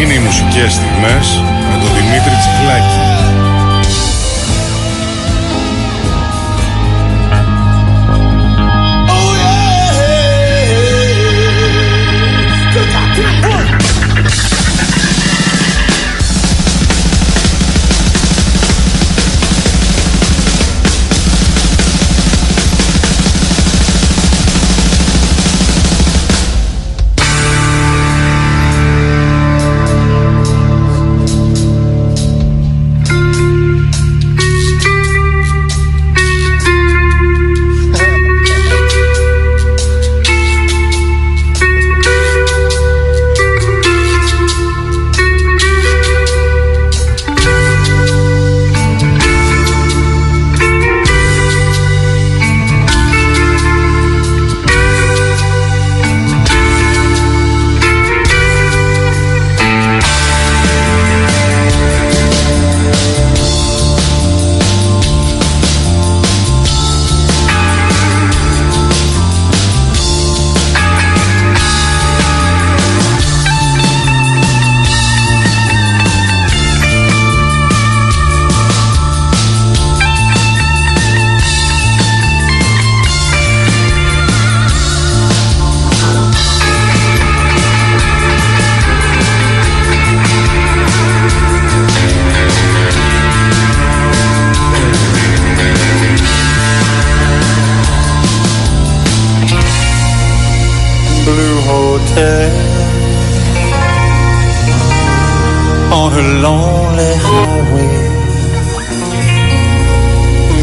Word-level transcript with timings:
Είναι 0.00 0.12
οι 0.12 0.18
μουσικές 0.18 0.72
στιγμές 0.72 1.42
με 1.70 1.76
τον 1.80 1.94
Δημήτρη 1.94 2.34
Τσιφλάκη. 2.40 3.37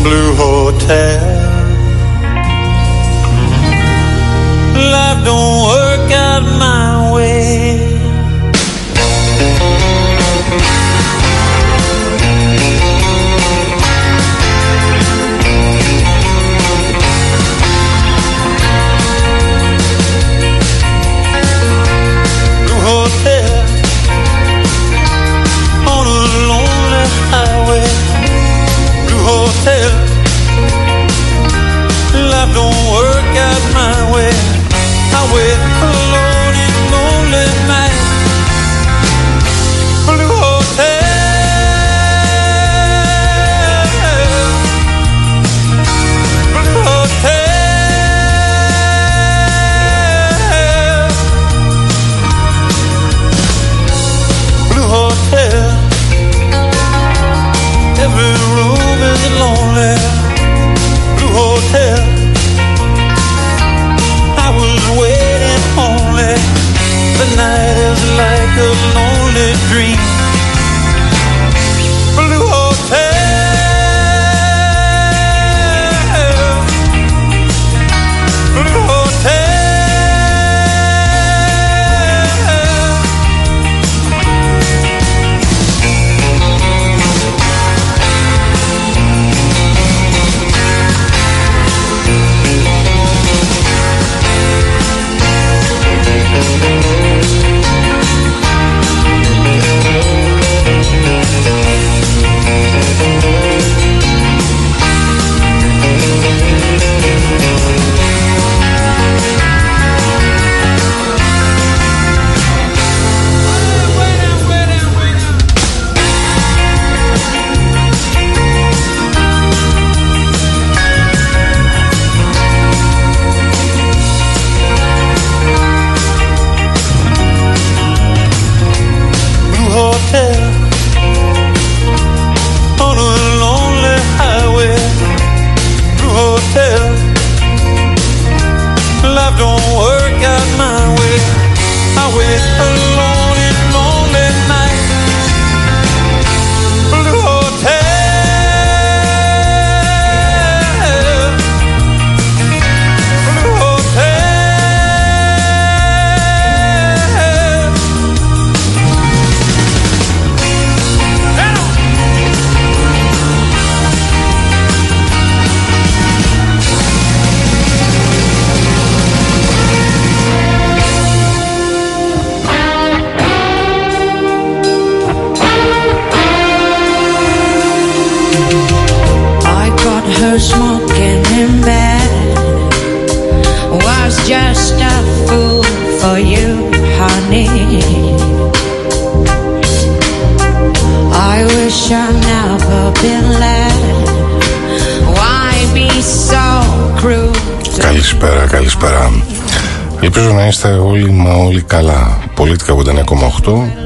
Blue 0.05 0.35
Hotel. 0.35 1.19
Life 4.93 5.21
don't 5.25 5.57
work 5.73 6.11
out 6.11 6.43
my 6.59 6.74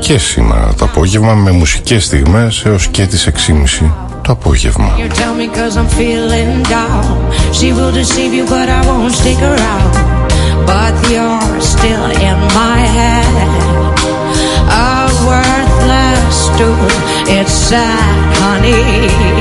89,8 0.09 0.13
και 0.13 0.17
σήμερα 0.17 0.73
το 0.77 0.85
απόγευμα 0.85 1.33
με 1.33 1.51
μουσικές 1.51 2.05
στιγμές 2.05 2.63
έως 2.65 2.87
και 2.87 3.05
τις 3.05 3.29
6.30 3.81 3.91
το 4.21 4.31
απόγευμα. 4.31 4.95
But 10.73 10.95
you're 11.13 11.61
still 11.73 12.07
in 12.27 12.37
my 12.59 12.79
head. 12.97 13.35
A 14.87 14.97
worthless 15.27 16.35
stool. 16.45 16.89
It's 17.37 17.55
sad, 17.69 18.17
honey 18.41 19.38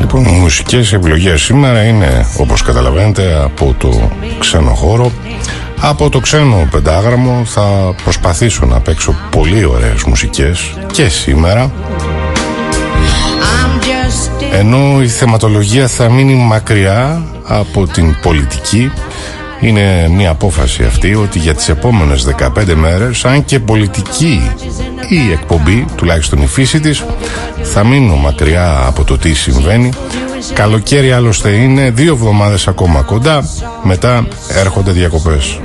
Λοιπόν, 0.00 0.24
οι 0.24 0.38
μουσικές 0.40 0.92
επιλογές 0.92 1.42
σήμερα 1.42 1.82
είναι, 1.82 2.26
όπως 2.38 2.62
καταλαβαίνετε, 2.62 3.40
από 3.44 3.74
το 3.78 4.10
ξένο 4.38 4.70
χώρο. 4.70 5.12
Από 5.80 6.08
το 6.08 6.20
ξένο 6.20 6.68
πεντάγραμμο 6.70 7.42
θα 7.44 7.94
προσπαθήσω 8.02 8.66
να 8.66 8.80
παίξω 8.80 9.14
πολύ 9.30 9.64
ωραίες 9.64 10.04
μουσικές 10.04 10.74
και 10.92 11.08
σήμερα. 11.08 11.72
Ενώ 14.52 15.02
η 15.02 15.08
θεματολογία 15.08 15.88
θα 15.88 16.10
μείνει 16.10 16.34
μακριά 16.34 17.22
από 17.44 17.86
την 17.86 18.16
πολιτική 18.22 18.90
είναι 19.60 20.08
μια 20.08 20.30
απόφαση 20.30 20.84
αυτή 20.84 21.14
ότι 21.14 21.38
για 21.38 21.54
τις 21.54 21.68
επόμενες 21.68 22.28
15 22.38 22.74
μέρες 22.74 23.24
αν 23.24 23.44
και 23.44 23.58
πολιτική 23.58 24.50
η 25.08 25.32
εκπομπή, 25.32 25.84
τουλάχιστον 25.96 26.42
η 26.42 26.46
φύση 26.46 26.80
της 26.80 27.04
θα 27.72 27.84
μείνω 27.84 28.16
μακριά 28.16 28.84
από 28.86 29.04
το 29.04 29.18
τι 29.18 29.34
συμβαίνει. 29.34 29.90
Καλοκαίρι 30.52 31.12
άλλωστε 31.12 31.50
είναι 31.50 31.90
δύο 31.90 32.12
εβδομάδες 32.12 32.68
ακόμα 32.68 33.02
κοντά 33.02 33.48
μετά 33.82 34.26
έρχονται 34.48 34.92
διακοπές. 34.92 35.60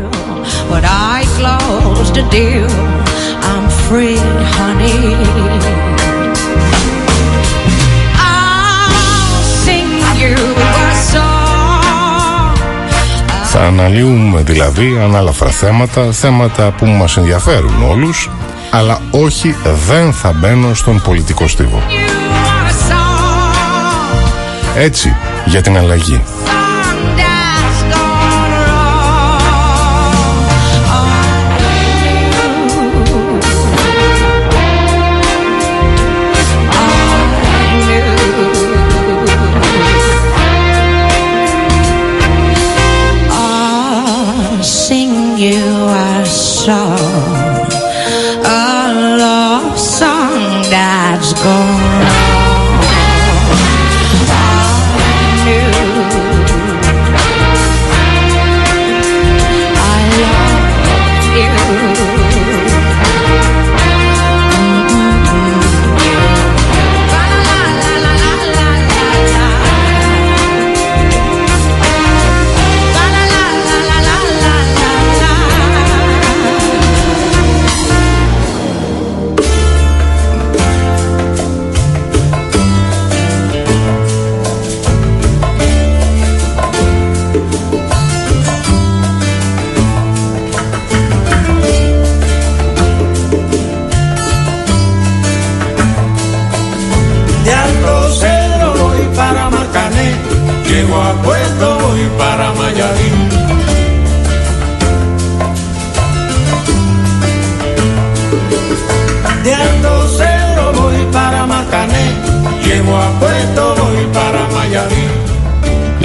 Θα 13.43 13.59
αναλύουμε 13.59 14.41
δηλαδή 14.41 14.99
ανάλαφρα 15.03 15.49
θέματα, 15.49 16.11
θέματα 16.11 16.71
που 16.71 16.85
μας 16.85 17.17
ενδιαφέρουν 17.17 17.83
όλους, 17.89 18.29
αλλά 18.71 19.01
όχι 19.11 19.55
δεν 19.87 20.13
θα 20.13 20.31
μπαίνω 20.33 20.73
στον 20.73 21.01
πολιτικό 21.01 21.47
στίβο. 21.47 21.83
Έτσι, 24.75 25.15
για 25.45 25.61
την 25.61 25.77
αλλαγή. 25.77 26.21
a 48.45 49.17
love 49.17 49.77
song 49.79 50.63
that's 50.69 51.33
gone. 51.33 52.20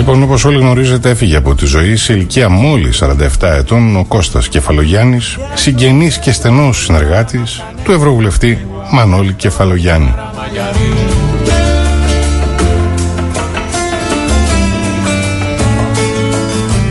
Λοιπόν, 0.09 0.23
όπως 0.23 0.45
όλοι 0.45 0.59
γνωρίζετε, 0.59 1.11
έφυγε 1.11 1.37
από 1.37 1.55
τη 1.55 1.67
ζωή 1.67 1.97
σε 1.97 2.13
ηλικία 2.13 2.49
μόλις 2.49 3.03
47 3.03 3.49
ετών 3.59 3.97
ο 3.97 4.05
Κώστας 4.05 4.49
Κεφαλογιάννης, 4.49 5.39
συγγενής 5.55 6.19
και 6.19 6.33
στενός 6.33 6.85
συνεργάτης 6.85 7.63
του 7.85 7.93
Ευρωβουλευτή 7.93 8.67
Μανώλη 8.91 9.33
Κεφαλογιάννη. 9.33 10.15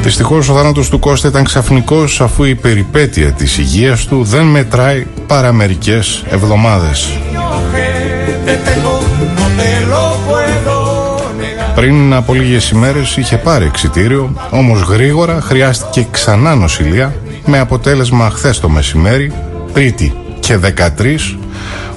Δυστυχώς 0.03 0.49
ο 0.49 0.53
θάνατος 0.53 0.89
του 0.89 0.99
Κώστα 0.99 1.27
ήταν 1.27 1.43
ξαφνικός 1.43 2.21
αφού 2.21 2.43
η 2.43 2.55
περιπέτεια 2.55 3.31
της 3.31 3.57
υγείας 3.57 4.05
του 4.05 4.23
δεν 4.23 4.45
μετράει 4.45 5.05
παρά 5.27 5.51
μερικές 5.51 6.23
εβδομάδες. 6.29 7.09
Πριν 11.75 12.13
από 12.13 12.33
λίγες 12.33 12.69
ημέρες 12.69 13.17
είχε 13.17 13.37
πάρει 13.37 13.65
εξητήριο, 13.65 14.33
όμως 14.51 14.81
γρήγορα 14.81 15.41
χρειάστηκε 15.41 16.07
ξανά 16.11 16.55
νοσηλεία 16.55 17.15
με 17.45 17.59
αποτέλεσμα 17.59 18.29
χθες 18.29 18.59
το 18.59 18.69
μεσημέρι, 18.69 19.33
Τρίτη 19.73 20.13
και 20.39 20.57
13. 20.57 21.37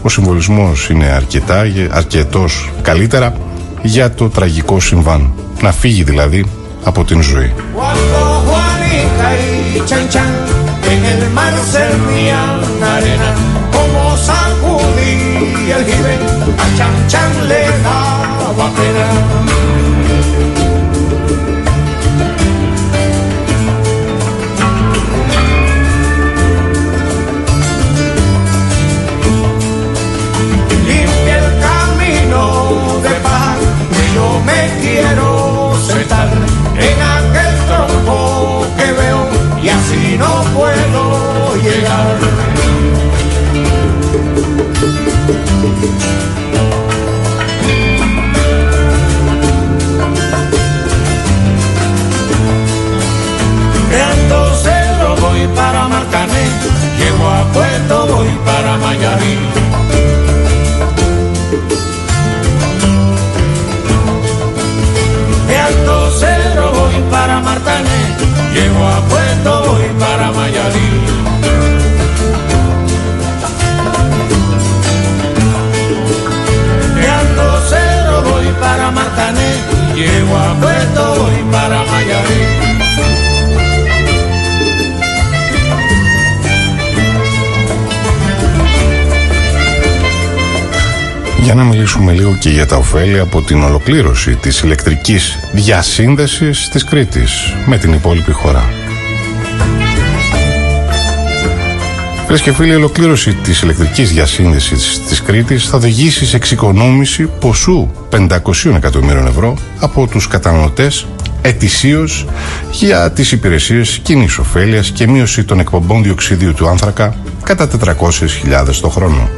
Ο 0.03 0.09
συμβολισμός 0.09 0.89
είναι 0.89 1.07
αρκετά, 1.07 1.65
αρκετός 1.91 2.71
καλύτερα 2.83 3.35
για 3.83 4.15
το 4.15 4.29
τραγικό 4.29 4.81
συμβάν. 4.81 5.33
Να 5.63 5.73
φύγει 5.73 6.03
δηλαδή 6.03 6.45
από 6.85 7.05
την 7.05 7.23
ζωή. 7.23 7.53
no 40.19 40.45
puedo 40.57 41.57
llegar. 41.57 42.17
Creando 53.89 54.53
cero 54.63 55.17
voy 55.21 55.47
para 55.55 55.89
Marcané, 55.89 56.45
llego 56.99 57.29
a 57.29 57.45
Puerto, 57.53 58.07
voy 58.07 58.29
para 58.45 58.77
Miami. 58.77 59.69
alto 65.69 66.11
cero 66.19 66.73
voy 66.75 67.03
para 67.11 67.41
Martané, 67.41 68.17
llego 68.55 68.87
a 68.87 69.01
Puerto. 69.01 69.18
Voy 81.19 81.43
para 81.53 81.79
Mayarí. 81.91 82.43
Για 91.43 91.55
να 91.55 91.65
μιλήσουμε 91.65 92.13
λίγο 92.13 92.37
και 92.41 92.51
για 92.51 92.67
τα 92.67 92.77
ωφέλη 92.77 93.19
από 93.19 93.43
την 93.43 93.63
ολοκλήρωση 93.63 94.37
της 94.37 94.61
ηλεκτρικής 94.61 95.39
διασύνδεσης 95.53 96.69
της 96.69 96.85
Κρήτης 96.85 97.55
με 97.67 97.79
την 97.79 97.93
υπόλοιπη 97.93 98.33
χώρα. 98.33 98.78
Φίλε 102.29 102.41
και 102.41 102.53
φίλοι, 102.53 102.73
η 102.73 102.75
ολοκλήρωση 102.75 103.35
της 103.35 103.61
ηλεκτρικής 103.63 104.13
διασύνδεσης 104.13 105.01
της 105.09 105.23
Κρήτης 105.23 105.69
θα 105.69 105.77
οδηγήσει 105.77 106.27
σε 106.27 106.37
εξοικονόμηση 106.37 107.31
ποσού 107.41 107.91
500 108.11 108.75
εκατομμύρων 108.77 109.27
ευρώ 109.27 109.57
από 109.81 110.07
τους 110.07 110.29
καταναλωτές 110.29 111.07
ετησίως 111.43 112.27
για 112.71 113.11
τις 113.11 113.33
υπηρεσίες 113.33 113.99
κοινής 114.03 114.39
ωφέλειας 114.39 114.91
και 114.91 115.07
μείωση 115.07 115.45
των 115.45 115.61
εκπομπών 115.61 116.03
διοξιδίου 116.03 116.55
του 116.55 116.69
άνθρακα 116.69 117.15
κατά 117.43 117.69
400.000 117.85 118.75
το 118.81 118.89
χρόνο. 118.89 119.29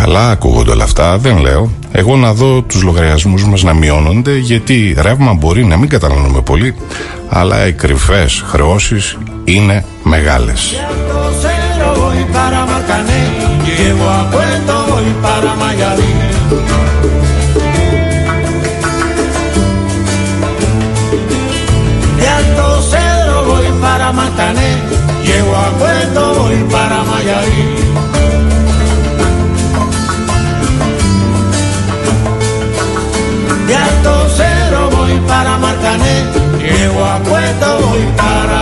Καλά 0.00 0.30
ακούγονται 0.30 0.70
όλα 0.70 0.84
αυτά, 0.84 1.18
δεν 1.18 1.38
λέω. 1.38 1.70
Εγώ 1.92 2.16
να 2.16 2.32
δω 2.32 2.62
τους 2.62 2.82
λογαριασμούς 2.82 3.44
μας 3.44 3.62
να 3.62 3.74
μειώνονται 3.74 4.36
γιατί 4.36 4.96
ρεύμα 4.98 5.32
μπορεί 5.32 5.64
να 5.64 5.76
μην 5.76 5.88
καταναλώνουμε 5.88 6.40
πολύ 6.40 6.74
αλλά 7.28 7.66
οι 7.66 7.72
κρυφές 7.72 8.44
χρεώσεις 8.46 9.18
είναι 9.44 9.84
μεγάλες. 10.02 10.74
Llego 25.26 25.52
a 25.56 25.70
Puerto, 25.80 26.22
voy 26.38 26.58
para 26.72 26.98
Mayarí. 27.10 27.65
agua 36.96 37.20
cuesta 37.28 37.76
hoy 37.76 38.06
para. 38.16 38.56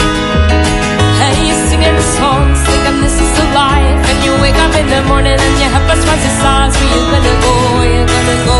And 1.25 1.37
you 1.47 1.55
singing 1.69 1.97
the 2.01 2.07
songs, 2.19 2.59
thinking 2.67 2.99
this 3.05 3.17
is 3.25 3.31
the 3.39 3.47
life, 3.55 4.01
and 4.11 4.19
you 4.25 4.33
wake 4.43 4.59
up 4.65 4.75
in 4.81 4.87
the 4.89 5.01
morning 5.11 5.39
and 5.47 5.55
your 5.61 5.71
head 5.75 5.85
first 5.89 6.05
the 6.07 6.31
stars. 6.39 6.75
Where 6.77 6.91
you 6.95 7.03
gonna 7.13 7.35
go? 7.45 7.55
Where 7.79 7.93
you 7.97 8.05
gonna 8.15 8.39
go? 8.49 8.59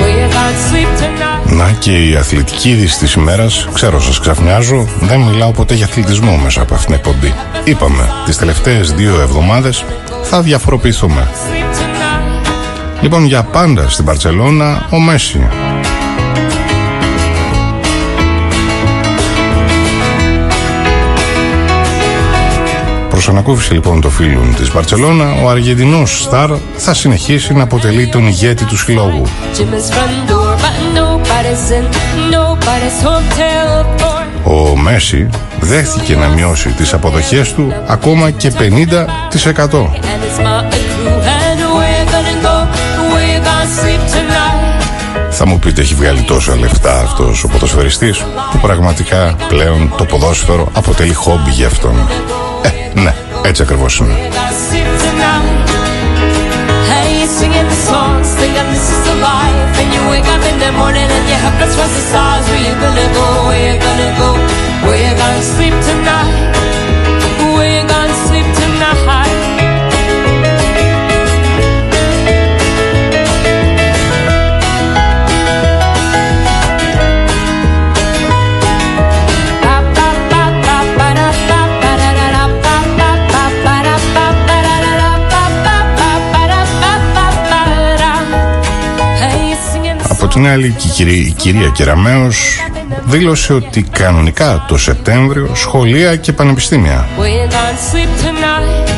Where 0.00 0.14
you 0.20 0.28
gonna 0.36 0.68
sleep 0.68 0.90
tonight? 1.00 1.52
Να 1.56 1.72
και 1.78 2.08
η 2.08 2.16
αθλητική 2.16 2.70
είδηση 2.70 2.98
της 2.98 3.12
ημέρας, 3.12 3.68
ξέρω 3.74 4.00
σας 4.00 4.20
ξαφνιάζω, 4.20 4.88
δεν 5.00 5.20
μιλάω 5.20 5.52
ποτέ 5.52 5.74
για 5.74 5.84
αθλητισμό 5.84 6.36
μέσα 6.36 6.62
από 6.62 6.74
αυτήν 6.74 6.86
την 6.86 6.94
εκπομπή. 6.94 7.34
Είπαμε, 7.64 8.08
τις 8.24 8.36
τελευταίες 8.36 8.92
δύο 8.92 9.20
εβδομάδες 9.20 9.84
θα 10.22 10.40
διαφοροποιηθούμε. 10.40 11.28
Sleep 13.04 13.04
tonight. 13.04 13.04
Λοιπόν, 13.04 13.24
για 13.24 13.42
πάντα 13.42 13.88
στην 13.88 14.04
Παρσελώνα, 14.04 14.86
ο 14.90 15.00
Μέση. 15.00 15.48
Προς 23.10 23.28
ανακούφιση 23.28 23.72
λοιπόν 23.72 24.00
των 24.00 24.10
φίλων 24.10 24.54
της 24.56 24.72
Μπαρτσελώνα, 24.72 25.32
ο 25.42 25.48
Αργεντινός 25.48 26.22
Σταρ 26.22 26.50
θα 26.76 26.94
συνεχίσει 26.94 27.54
να 27.54 27.62
αποτελεί 27.62 28.08
τον 28.08 28.26
ηγέτη 28.26 28.64
του 28.64 28.76
συλλόγου. 28.76 29.26
Jim's 29.26 29.90
front 29.94 30.30
door, 30.30 30.56
but 30.62 30.74
nobody's 30.98 31.70
in, 31.70 31.84
nobody's 32.30 33.02
home 33.04 33.26
till 33.36 33.98
four. 33.98 34.24
Ο 34.46 34.76
Μέση 34.76 35.28
δέχτηκε 35.60 36.16
να 36.16 36.28
μειώσει 36.28 36.68
τις 36.68 36.92
αποδοχές 36.92 37.52
του 37.52 37.72
ακόμα 37.86 38.30
και 38.30 38.50
50%. 38.50 39.90
Θα 45.36 45.46
μου 45.46 45.58
πείτε 45.58 45.80
έχει 45.80 45.94
βγάλει 45.94 46.22
τόσα 46.22 46.56
λεφτά 46.56 47.00
αυτός 47.00 47.44
ο 47.44 47.48
ποδοσφαιριστής 47.48 48.18
που 48.50 48.58
πραγματικά 48.62 49.36
πλέον 49.48 49.94
το 49.96 50.04
ποδόσφαιρο 50.04 50.68
αποτελεί 50.72 51.12
χόμπι 51.12 51.50
για 51.50 51.66
αυτόν. 51.66 52.08
Ε, 52.62 53.00
ναι, 53.00 53.14
έτσι 53.44 53.62
ακριβώς 53.62 53.96
είναι. 53.96 54.14
Where 64.84 65.00
you 65.06 65.14
gonna 65.20 65.42
sleep 65.52 65.74
tonight? 65.86 66.43
Την 90.34 90.46
άλλη 90.46 90.74
και 90.78 90.86
η 90.86 90.90
κυρία, 90.90 91.26
η 91.26 91.30
κυρία 91.36 91.68
Κεραμέως 91.68 92.66
δήλωσε 93.04 93.52
ότι 93.52 93.82
κανονικά 93.82 94.64
το 94.68 94.78
Σεπτέμβριο 94.78 95.50
σχολεία 95.54 96.16
και 96.16 96.32
πανεπιστήμια 96.32 97.06
We're 97.18 97.22
gonna 97.22 97.92
sleep 97.92 98.10
tonight. 98.24 98.88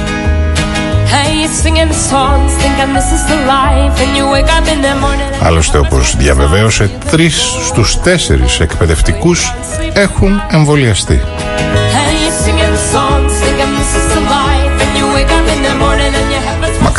Hey, 1.12 1.28
you're 1.40 1.56
singing 1.64 1.88
the 1.94 2.00
songs, 2.12 2.50
thinking 2.62 2.90
this 2.98 3.08
is 3.16 3.22
the 3.32 3.38
life, 3.56 3.94
and 4.02 4.10
you 4.18 4.24
wake 4.34 4.50
up 4.58 4.66
in 4.72 4.80
the 4.82 4.94
morning. 5.04 5.46
Άλλωστε 5.46 5.78
όπως 5.78 6.16
διαβεβαίωσε 6.16 6.90
τρεις 7.10 7.42
στους 7.66 8.00
τέσσερις 8.00 8.60
εκπαιδευτικούς 8.60 9.54
έχουν 9.92 10.42
εμβολιαστεί. 10.50 11.20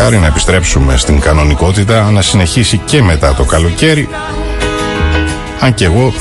Μακάρι 0.07 0.25
να 0.25 0.31
επιστρέψουμε 0.31 0.97
στην 0.97 1.19
κανονικότητα 1.19 2.11
να 2.11 2.21
συνεχίσει 2.21 2.77
και 2.77 3.01
μετά 3.01 3.33
το 3.33 3.43
καλοκαίρι 3.43 4.09
αν 5.59 5.73
και 5.73 5.85
εγώ 5.85 6.13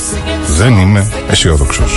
δεν 0.47 0.79
είμαι 0.79 1.13
αισιόδοξος. 1.31 1.93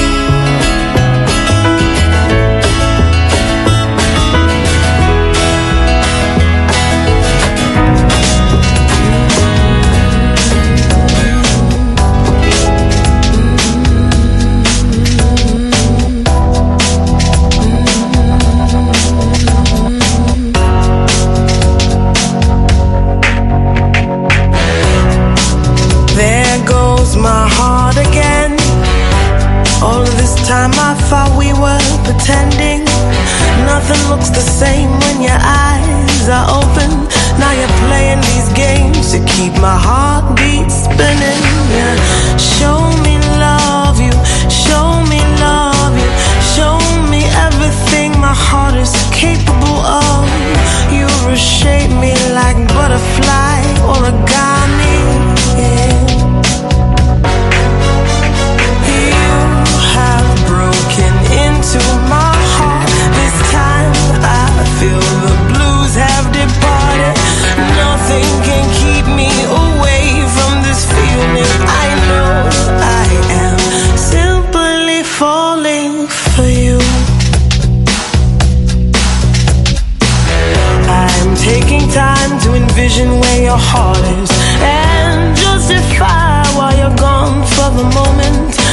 pretending. 32.28 32.84
Nothing 33.64 34.02
looks 34.10 34.28
the 34.28 34.44
same 34.44 34.90
when 35.00 35.22
your 35.22 35.40
eyes 35.40 36.28
are 36.28 36.46
open. 36.60 36.90
Now 37.40 37.52
you're 37.52 37.76
playing 37.88 38.20
these 38.20 38.48
games 38.52 39.12
to 39.12 39.18
keep 39.24 39.52
my 39.60 39.76
heartbeat 39.76 40.70
spinning. 40.70 41.42
Yeah. 41.72 41.96
Show 42.36 42.80
me 43.04 43.16
love 43.40 43.98
you, 44.00 44.12
show 44.50 44.88
me 45.08 45.20
love 45.40 45.94
you. 45.96 46.10
Show 46.54 46.76
me 47.08 47.24
everything 47.46 48.12
my 48.20 48.34
heart 48.34 48.74
is 48.74 48.92
capable 49.12 49.80
of. 49.80 50.28
You 50.92 51.06
reshape 51.30 51.90
me 51.90 52.12
like 52.36 52.58
butterfly 52.76 53.56
or 53.88 54.04
a 54.04 54.16
guy. 54.28 54.57
feel 64.78 65.00
the 65.26 65.34
blues 65.50 65.94
have 65.98 66.26
departed. 66.30 67.14
Nothing 67.82 68.28
can 68.46 68.64
keep 68.80 69.04
me 69.20 69.30
away 69.66 70.22
from 70.34 70.62
this 70.62 70.86
feeling. 70.86 71.50
I 71.66 71.86
know 72.06 72.46
I 73.02 73.06
am 73.42 73.58
simply 73.98 75.02
falling 75.02 76.06
for 76.34 76.46
you. 76.46 76.78
I'm 80.86 81.34
taking 81.34 81.84
time 81.90 82.32
to 82.42 82.54
envision 82.54 83.08
where 83.20 83.42
your 83.50 83.62
heart 83.70 84.04
is 84.22 84.30
and 84.62 85.36
justify 85.36 86.46
why 86.56 86.70
you're 86.78 86.98
gone 87.08 87.42
for 87.54 87.68
the 87.78 87.86
moment. 87.98 88.67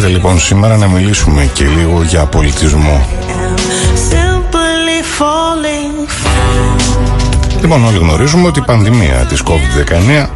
Sleep 0.00 0.08
λοιπόν 0.08 0.38
σήμερα 0.40 0.76
να 0.76 0.88
μιλήσουμε 0.88 1.50
και 1.52 1.64
λίγο 1.64 2.02
για 2.02 2.24
πολιτισμό; 2.24 3.06
Λοιπόν 7.60 7.84
όλοι 7.84 7.98
γνωρίζουμε 7.98 8.46
ότι 8.46 8.58
η 8.58 8.62
πανδημία 8.66 9.26
της 9.28 9.42
COVID-19 9.46 10.26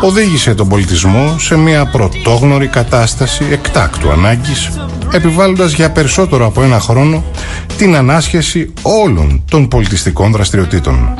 οδήγησε 0.00 0.54
τον 0.54 0.68
πολιτισμό 0.68 1.36
σε 1.38 1.56
μια 1.56 1.86
πρωτόγνωρη 1.86 2.66
κατάσταση 2.66 3.44
εκτάκτου 3.50 4.10
ανάγκης 4.10 4.70
επιβάλλοντας 5.12 5.72
για 5.72 5.90
περισσότερο 5.90 6.46
από 6.46 6.62
ένα 6.62 6.80
χρόνο 6.80 7.24
την 7.76 7.96
ανάσχεση 7.96 8.72
όλων 8.82 9.44
των 9.50 9.68
πολιτιστικών 9.68 10.32
δραστηριοτήτων. 10.32 11.18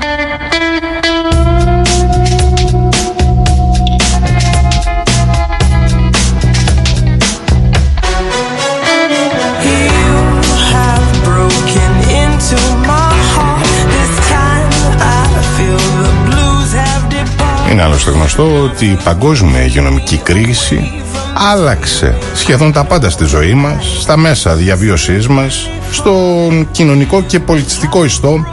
Είναι 17.79 17.87
άλλωστε 17.87 18.11
γνωστό 18.11 18.63
ότι 18.63 18.87
η 18.87 18.99
παγκόσμια 19.05 19.65
υγειονομική 19.65 20.17
κρίση 20.17 20.91
άλλαξε 21.35 22.19
σχεδόν 22.35 22.73
τα 22.73 22.85
πάντα 22.85 23.11
στη 23.11 23.25
ζωή 23.25 23.55
μας, 23.55 23.97
στα 24.01 24.17
μέσα 24.17 24.55
διαβίωσής 24.55 25.29
μας, 25.29 25.71
στον 25.91 26.69
κοινωνικό 26.71 27.23
και 27.23 27.41
πολιτιστικό 27.41 28.05
ιστό, 28.05 28.47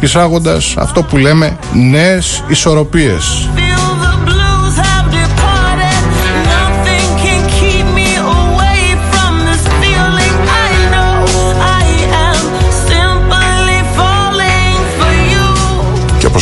εισάγοντας 0.00 0.74
αυτό 0.78 1.02
που 1.02 1.16
λέμε 1.16 1.58
νέες 1.72 2.44
ισορροπίες. 2.48 3.48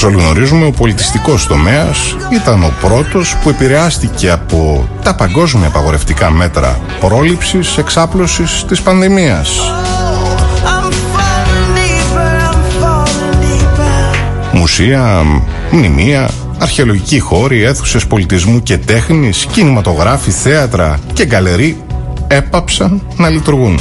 Όπως 0.02 0.12
όλοι 0.12 0.22
γνωρίζουμε, 0.22 0.66
ο 0.66 0.70
πολιτιστικός 0.70 1.46
τομέας 1.46 2.16
ήταν 2.32 2.62
ο 2.62 2.72
πρώτος 2.80 3.36
που 3.42 3.48
επηρεάστηκε 3.48 4.30
από 4.30 4.88
τα 5.02 5.14
παγκόσμια 5.14 5.66
απαγορευτικά 5.66 6.30
μέτρα 6.30 6.80
πρόληψης, 7.00 7.78
εξάπλωσης 7.78 8.64
της 8.68 8.82
πανδημίας. 8.82 9.60
Μουσεία, 14.52 15.22
μνημεία, 15.70 16.30
αρχαιολογικοί 16.58 17.18
χώροι, 17.18 17.62
αίθουσες 17.62 18.06
πολιτισμού 18.06 18.62
και 18.62 18.78
τέχνης, 18.78 19.46
κινηματογράφοι, 19.52 20.30
θέατρα 20.30 20.98
και 21.12 21.24
γκαλερί 21.24 21.82
έπαψαν 22.28 23.02
να 23.16 23.28
λειτουργούν. 23.28 23.80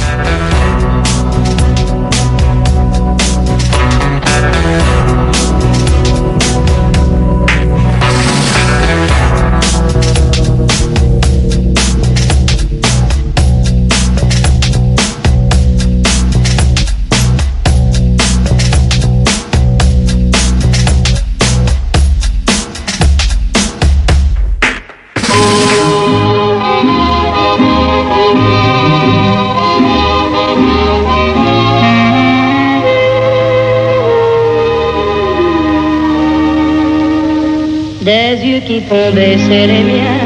Qui 38.70 38.80
font 38.88 39.10
baisser 39.18 39.62
les 39.72 39.84
miens, 39.90 40.24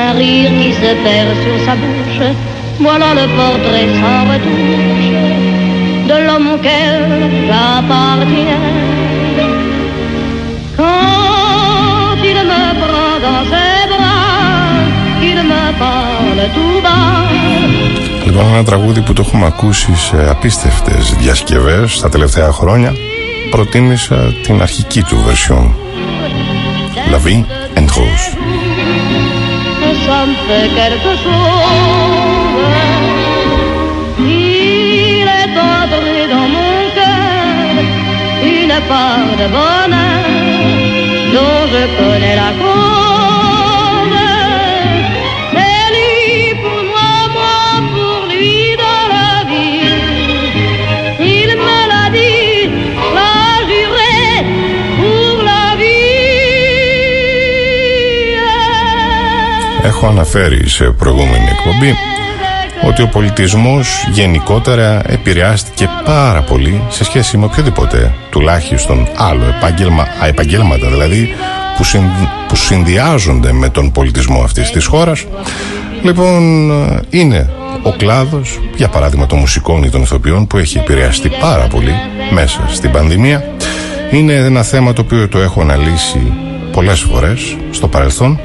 un 0.00 0.10
rire 0.18 0.50
qui 0.58 0.70
se 0.80 0.90
perd 1.04 1.30
sur 1.42 1.56
sa 1.66 1.74
bouche. 1.82 2.22
Voilà 2.86 3.08
le 3.20 3.26
portrait 3.38 3.88
sans 4.00 4.20
retouche 4.32 5.10
de 6.10 6.16
l'homme 6.24 6.48
auquel 6.54 6.96
j'appartiens. 7.48 8.64
Quand 10.78 12.18
il 12.32 12.38
me 12.52 12.64
prend 12.82 13.14
dans 13.26 13.44
ses 13.52 13.82
bras, 13.92 14.70
il 15.30 15.38
me 15.52 15.64
parle 15.84 16.42
tout 16.56 16.78
bas. 16.84 17.26
Λοιπόν, 18.24 18.44
ένα 18.52 18.64
τραγούδι 18.64 19.00
που 19.00 19.12
το 19.12 19.22
έχουμε 19.26 19.46
ακούσει 19.46 19.94
σε 19.96 20.28
απίστευτες 20.30 21.14
διασκευές 21.18 22.00
τα 22.00 22.08
τελευταία 22.08 22.52
χρόνια 22.52 22.92
προτίμησα 23.50 24.34
την 24.42 24.62
αρχική 24.62 25.02
του 25.02 25.16
version 25.28 25.86
La 27.12 27.18
vie 27.18 27.65
and 27.76 27.88
Goos. 27.88 28.24
part 38.88 39.36
de 39.40 39.46
bonheur 39.56 40.22
dont 41.34 41.60
je 41.72 41.82
connais 41.98 42.36
la 42.36 42.65
Έχω 59.86 60.06
αναφέρει 60.06 60.68
σε 60.68 60.84
προηγούμενη 60.84 61.44
εκπομπή 61.58 61.94
ότι 62.86 63.02
ο 63.02 63.08
πολιτισμός 63.08 64.08
γενικότερα 64.12 65.02
επηρεάστηκε 65.06 65.88
πάρα 66.04 66.42
πολύ 66.42 66.82
σε 66.88 67.04
σχέση 67.04 67.36
με 67.36 67.44
οποιοδήποτε 67.44 68.14
τουλάχιστον 68.30 69.08
άλλο 69.16 69.44
επάγγελμα, 69.56 70.06
επαγγέλματα 70.26 70.88
δηλαδή 70.88 71.34
που, 71.76 71.84
που 72.48 72.56
συνδυάζονται 72.56 73.52
με 73.52 73.68
τον 73.68 73.92
πολιτισμό 73.92 74.42
αυτής 74.42 74.70
της 74.70 74.86
χώρας. 74.86 75.24
Λοιπόν 76.02 76.70
είναι 77.10 77.50
ο 77.82 77.92
κλάδος 77.96 78.60
για 78.76 78.88
παράδειγμα 78.88 79.26
των 79.26 79.38
μουσικών 79.38 79.82
ή 79.82 79.90
των 79.90 80.02
ηθοποιών 80.02 80.46
που 80.46 80.58
έχει 80.58 80.78
επηρεαστεί 80.78 81.30
πάρα 81.40 81.66
πολύ 81.66 81.94
μέσα 82.30 82.60
στην 82.68 82.90
πανδημία. 82.90 83.44
Είναι 84.10 84.32
ένα 84.32 84.62
θέμα 84.62 84.92
το 84.92 85.00
οποίο 85.00 85.28
το 85.28 85.38
έχω 85.38 85.60
αναλύσει 85.60 86.32
πολλές 86.72 87.00
φορές 87.00 87.56
στο 87.70 87.88
παρελθόν 87.88 88.40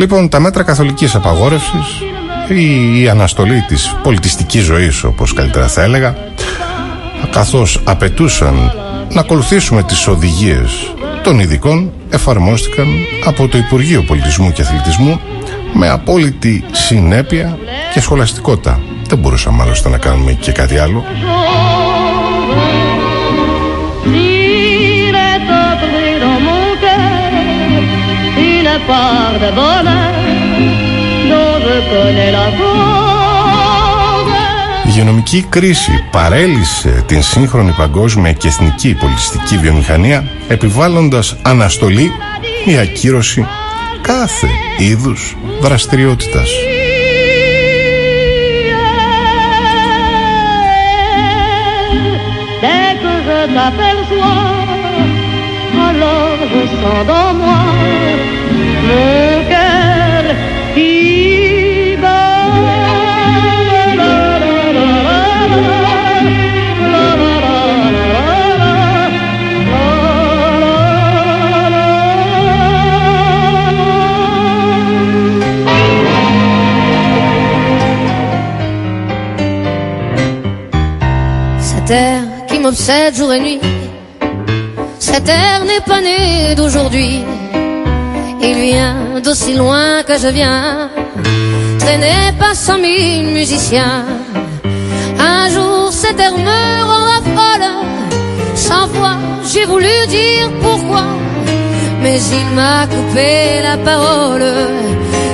λοιπόν 0.00 0.28
τα 0.28 0.40
μέτρα 0.40 0.62
καθολικής 0.62 1.14
απαγόρευσης 1.14 2.02
η, 2.48 3.02
η 3.02 3.08
αναστολή 3.08 3.64
της 3.68 3.96
πολιτιστικής 4.02 4.62
ζωής 4.62 5.04
όπως 5.04 5.32
καλύτερα 5.32 5.66
θα 5.68 5.82
έλεγα 5.82 6.14
καθώς 7.30 7.80
απαιτούσαν 7.84 8.72
να 9.12 9.20
ακολουθήσουμε 9.20 9.82
τις 9.82 10.06
οδηγίες 10.06 10.92
των 11.22 11.38
ειδικών 11.38 11.92
εφαρμόστηκαν 12.10 12.86
από 13.24 13.48
το 13.48 13.58
Υπουργείο 13.58 14.02
Πολιτισμού 14.02 14.52
και 14.52 14.62
Αθλητισμού 14.62 15.20
με 15.72 15.88
απόλυτη 15.88 16.64
συνέπεια 16.72 17.58
και 17.92 18.00
σχολαστικότητα. 18.00 18.80
Δεν 19.08 19.18
μπορούσαμε 19.18 19.62
άλλωστε 19.62 19.88
να 19.88 19.98
κάνουμε 19.98 20.32
και 20.32 20.52
κάτι 20.52 20.78
άλλο. 20.78 21.04
Η 34.84 34.92
υγειονομική 34.92 35.46
κρίση 35.48 36.04
παρέλυσε 36.10 37.04
την 37.06 37.22
σύγχρονη 37.22 37.74
παγκόσμια 37.76 38.32
και 38.32 38.48
εθνική 38.48 38.94
πολιτιστική 38.94 39.58
βιομηχανία 39.58 40.24
επιβάλλοντας 40.48 41.36
αναστολή 41.42 42.12
ή 42.64 42.78
ακύρωση 42.78 43.46
κάθε 44.02 44.48
είδους 44.78 45.36
δραστηριότητας. 45.60 46.50
M'obsède 82.90 83.14
jour 83.14 83.32
et 83.32 83.40
nuit. 83.40 83.60
Cet 84.98 85.28
air 85.28 85.64
n'est 85.64 85.84
pas 85.86 86.00
né 86.00 86.54
d'aujourd'hui. 86.56 87.22
Il 88.42 88.54
vient 88.54 89.20
d'aussi 89.22 89.54
loin 89.54 90.02
que 90.02 90.18
je 90.18 90.28
viens. 90.28 90.90
Traîné 91.78 92.16
par 92.38 92.54
cent 92.54 92.78
mille 92.78 93.28
musiciens. 93.38 94.04
Un 95.18 95.48
jour 95.50 95.92
cet 95.92 96.18
air 96.18 96.32
me 96.32 96.82
rend 96.90 97.22
folle. 97.36 97.70
Sans 98.54 98.86
voix, 98.88 99.18
j'ai 99.52 99.66
voulu 99.66 99.94
dire 100.08 100.48
pourquoi. 100.62 101.04
Mais 102.02 102.18
il 102.38 102.46
m'a 102.56 102.86
coupé 102.86 103.62
la 103.62 103.76
parole. 103.90 104.52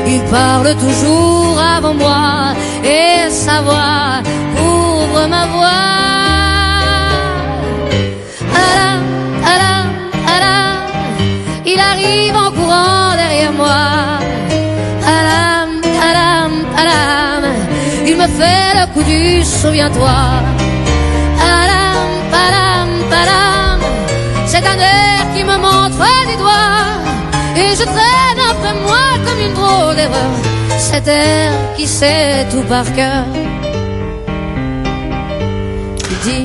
Il 0.07 0.21
parle 0.39 0.75
toujours 0.85 1.59
avant 1.77 1.95
moi. 1.95 2.55
Et 2.85 3.31
sa 3.31 3.61
voix 3.63 4.21
couvre 4.57 5.27
ma 5.29 5.47
voix. 5.47 5.96
Il 11.99 12.05
arrive 12.05 12.37
en 12.37 12.51
courant 12.51 13.15
derrière 13.17 13.53
moi. 13.53 13.83
Alam, 15.19 15.71
alam, 16.09 16.53
alam. 16.83 17.43
Il 18.07 18.17
me 18.17 18.27
fait 18.39 18.71
le 18.79 18.87
coup 18.93 19.03
du 19.03 19.43
souviens-toi. 19.45 20.19
Alam, 21.61 22.09
alam, 22.47 22.89
alam. 23.23 23.81
C'est 24.47 24.65
un 24.67 24.79
air 24.79 25.23
qui 25.35 25.43
me 25.45 25.57
montre 25.57 26.07
du 26.29 26.37
doigt. 26.37 26.87
Et 27.57 27.71
je 27.75 27.85
traîne 27.85 28.41
après 28.51 28.75
moi 28.87 29.05
comme 29.25 29.41
une 29.47 29.55
drôle 29.55 29.97
d'erreur. 29.97 30.33
Cet 30.79 31.09
air 31.09 31.53
qui 31.77 31.87
sait 31.87 32.47
tout 32.51 32.65
par 32.69 32.85
cœur. 32.95 33.25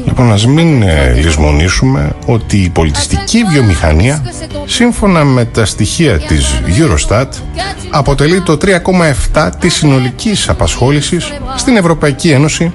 Λοιπόν, 0.06 0.32
ας 0.32 0.46
μην 0.46 0.82
ε, 0.82 1.14
λησμονήσουμε 1.14 2.16
ότι 2.26 2.58
η 2.58 2.70
πολιτιστική 2.70 3.44
βιομηχανία, 3.44 4.24
σύμφωνα 4.72 5.24
με 5.24 5.46
τα 5.46 5.66
στοιχεία 5.66 6.20
της 6.20 6.62
Eurostat, 6.66 7.28
αποτελεί 7.90 8.42
το 8.42 8.58
3,7 9.34 9.50
της 9.60 9.74
συνολικής 9.74 10.50
απασχόλησης 10.50 11.32
στην 11.56 11.78
Ευρωπαϊκή 11.78 12.30
Ένωση, 12.30 12.74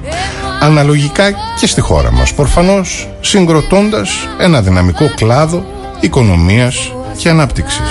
αναλογικά 0.60 1.30
και 1.60 1.66
στη 1.66 1.80
χώρα 1.80 2.12
μας, 2.12 2.34
προφανώς 2.34 3.08
συγκροτώντας 3.20 4.10
ένα 4.38 4.62
δυναμικό 4.62 5.10
κλάδο 5.16 5.64
οικονομίας 6.00 6.92
και 7.16 7.28
ανάπτυξης. 7.28 7.90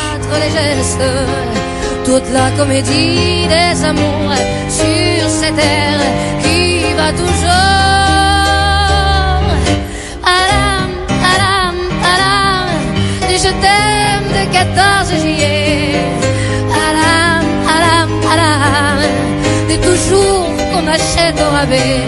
Toute 2.16 2.30
la 2.40 2.48
comédie 2.60 3.48
des 3.56 3.78
amours 3.92 4.36
sur 4.80 5.24
cette 5.40 5.56
terre 5.62 5.95
t'aime 14.76 15.04
de 15.06 15.12
14 15.12 15.22
juillet. 15.22 15.96
Alam, 16.88 17.44
alam, 17.76 18.10
alam, 18.34 19.00
de 19.70 19.76
toujours 19.88 20.48
qu'on 20.72 20.88
achète 20.88 21.40
au 21.46 21.50
rabais. 21.58 22.04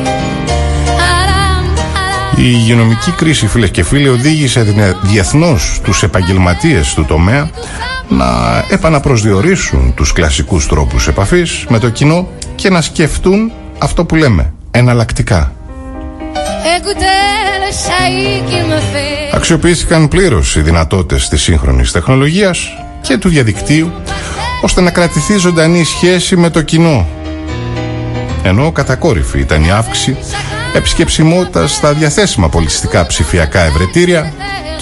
Η 2.39 2.43
υγειονομική 2.43 3.11
κρίση, 3.11 3.47
φίλες 3.47 3.69
και 3.69 3.83
φίλοι, 3.83 4.07
οδήγησε 4.07 4.65
διεθνώς 5.01 5.81
τους 5.83 6.03
επαγγελματίες 6.03 6.93
του 6.93 7.05
τομέα 7.05 7.49
να 8.07 8.25
επαναπροσδιορίσουν 8.69 9.93
τους 9.95 10.13
κλασικούς 10.13 10.67
τρόπους 10.67 11.07
επαφής 11.07 11.65
με 11.69 11.79
το 11.79 11.89
κοινό 11.89 12.27
και 12.55 12.69
να 12.69 12.81
σκεφτούν 12.81 13.51
αυτό 13.77 14.05
που 14.05 14.15
λέμε, 14.15 14.53
εναλλακτικά. 14.71 15.51
Αξιοποιήθηκαν 19.37 20.07
πλήρως 20.07 20.55
οι 20.55 20.61
δυνατότητες 20.61 21.27
της 21.27 21.41
σύγχρονης 21.41 21.91
τεχνολογίας 21.91 22.69
και 23.01 23.17
του 23.17 23.29
διαδικτύου 23.29 23.91
ώστε 24.61 24.81
να 24.81 24.91
κρατηθεί 24.91 25.37
ζωντανή 25.37 25.83
σχέση 25.83 26.35
με 26.35 26.49
το 26.49 26.61
κοινό. 26.61 27.07
Ενώ 28.43 28.71
κατακόρυφη 28.71 29.39
ήταν 29.39 29.63
η 29.63 29.71
αύξηση 29.71 30.17
επισκεψιμότητας 30.73 31.71
στα 31.71 31.93
διαθέσιμα 31.93 32.49
πολιτιστικά 32.49 33.05
ψηφιακά 33.05 33.61
ευρετήρια 33.61 34.33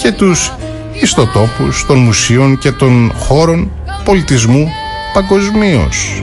και 0.02 0.12
τους 0.12 0.52
ιστοτόπους 1.00 1.86
των 1.86 1.98
μουσείων 1.98 2.58
και 2.58 2.72
των 2.72 3.12
χώρων 3.18 3.70
πολιτισμού 4.04 4.68
παγκοσμίως. 5.12 6.22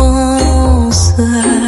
pensa. 0.00 1.59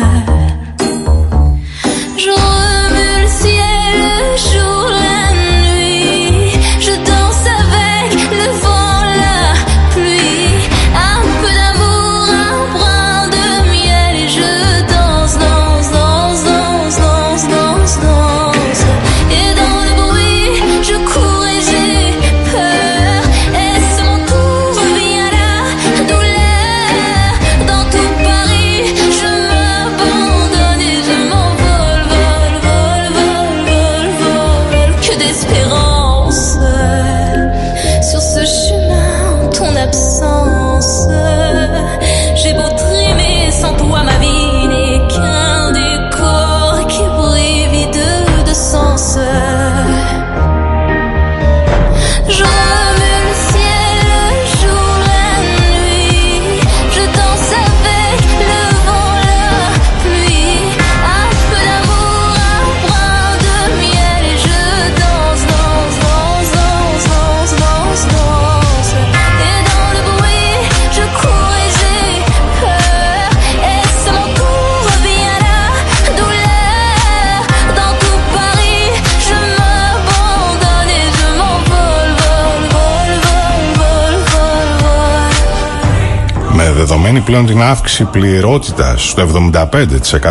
Vol. 87.13 87.21
Με 87.21 87.21
δεδομένη 87.21 87.21
πλέον 87.21 87.47
την 87.47 87.63
αύξηση 87.63 88.05
πληρότητας 88.05 89.09
στο 89.09 89.29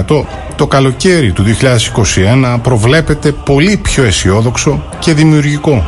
75% 0.09 0.23
το 0.55 0.67
καλοκαίρι 0.67 1.31
του 1.31 1.43
2021 2.53 2.57
προβλέπεται 2.61 3.31
πολύ 3.31 3.77
πιο 3.77 4.03
αισιόδοξο 4.03 4.83
και 4.99 5.13
δημιουργικό. 5.13 5.85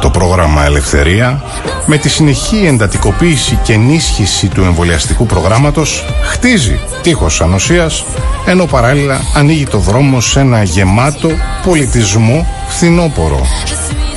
Το 0.00 0.10
πρόγραμμα 0.10 0.64
Ελευθερία 0.64 1.42
με 1.86 1.96
τη 1.96 2.08
συνεχή 2.08 2.66
εντατικοποίηση 2.66 3.58
και 3.62 3.72
ενίσχυση 3.72 4.48
του 4.48 4.62
εμβολιαστικού 4.62 5.26
προγράμματος 5.26 6.04
χτίζει 6.22 6.80
τείχος 7.02 7.40
ανοσίας 7.40 8.04
ενώ 8.46 8.66
παράλληλα 8.66 9.20
ανοίγει 9.34 9.66
το 9.66 9.78
δρόμο 9.78 10.20
σε 10.20 10.40
ένα 10.40 10.62
γεμάτο 10.62 11.30
πολιτισμό 11.64 12.46
φθινόπορο. 12.68 13.46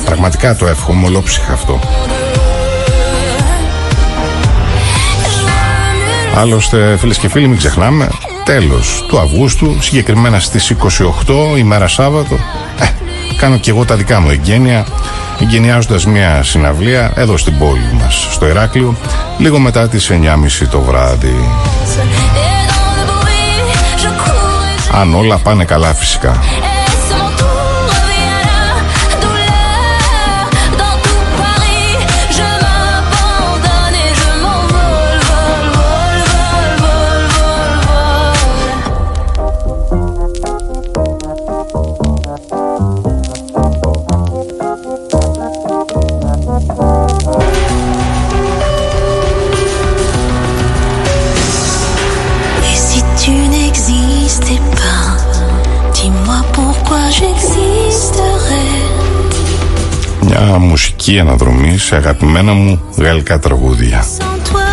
Πραγματικά 0.05 0.55
το 0.55 0.67
εύχομαι 0.67 1.05
ολόψυχα 1.05 1.53
αυτό. 1.53 1.79
Άλλωστε, 6.39 6.97
φίλες 6.97 7.17
και 7.17 7.29
φίλοι, 7.29 7.47
μην 7.47 7.57
ξεχνάμε, 7.57 8.09
τέλος 8.45 9.05
του 9.07 9.19
Αυγούστου, 9.19 9.81
συγκεκριμένα 9.81 10.39
στις 10.39 10.69
28 10.69 11.57
ημέρα 11.57 11.87
Σάββατο, 11.87 12.35
ε, 12.79 12.85
κάνω 13.37 13.57
και 13.57 13.69
εγώ 13.69 13.85
τα 13.85 13.95
δικά 13.95 14.19
μου 14.19 14.29
εγγένεια, 14.29 14.85
εγγενιάζοντας 15.41 16.05
μια 16.05 16.43
συναυλία 16.43 17.11
εδώ 17.15 17.37
στην 17.37 17.57
πόλη 17.57 17.93
μας, 18.01 18.27
στο 18.31 18.47
Ηράκλειο, 18.47 18.95
λίγο 19.37 19.59
μετά 19.59 19.89
τις 19.89 20.09
9.30 20.09 20.67
το 20.71 20.79
βράδυ. 20.79 21.33
Et 21.33 22.67
dans 22.69 22.93
le 22.97 23.05
bruit, 23.11 24.01
je 24.01 24.07
cours 24.07 24.93
et 24.93 24.99
Αν 24.99 25.13
όλα 25.13 25.37
πάνε 25.37 25.65
καλά 25.65 25.93
φυσικά. 25.93 26.39
μουσική 61.06 61.18
αναδρομή 61.18 61.78
σε 61.78 61.96
αγαπημένα 61.96 62.52
μου 62.52 62.80
γαλλικά 62.96 63.38
τραγούδια. 63.38 64.04
Sans 64.18 64.38
toi, 64.48 64.70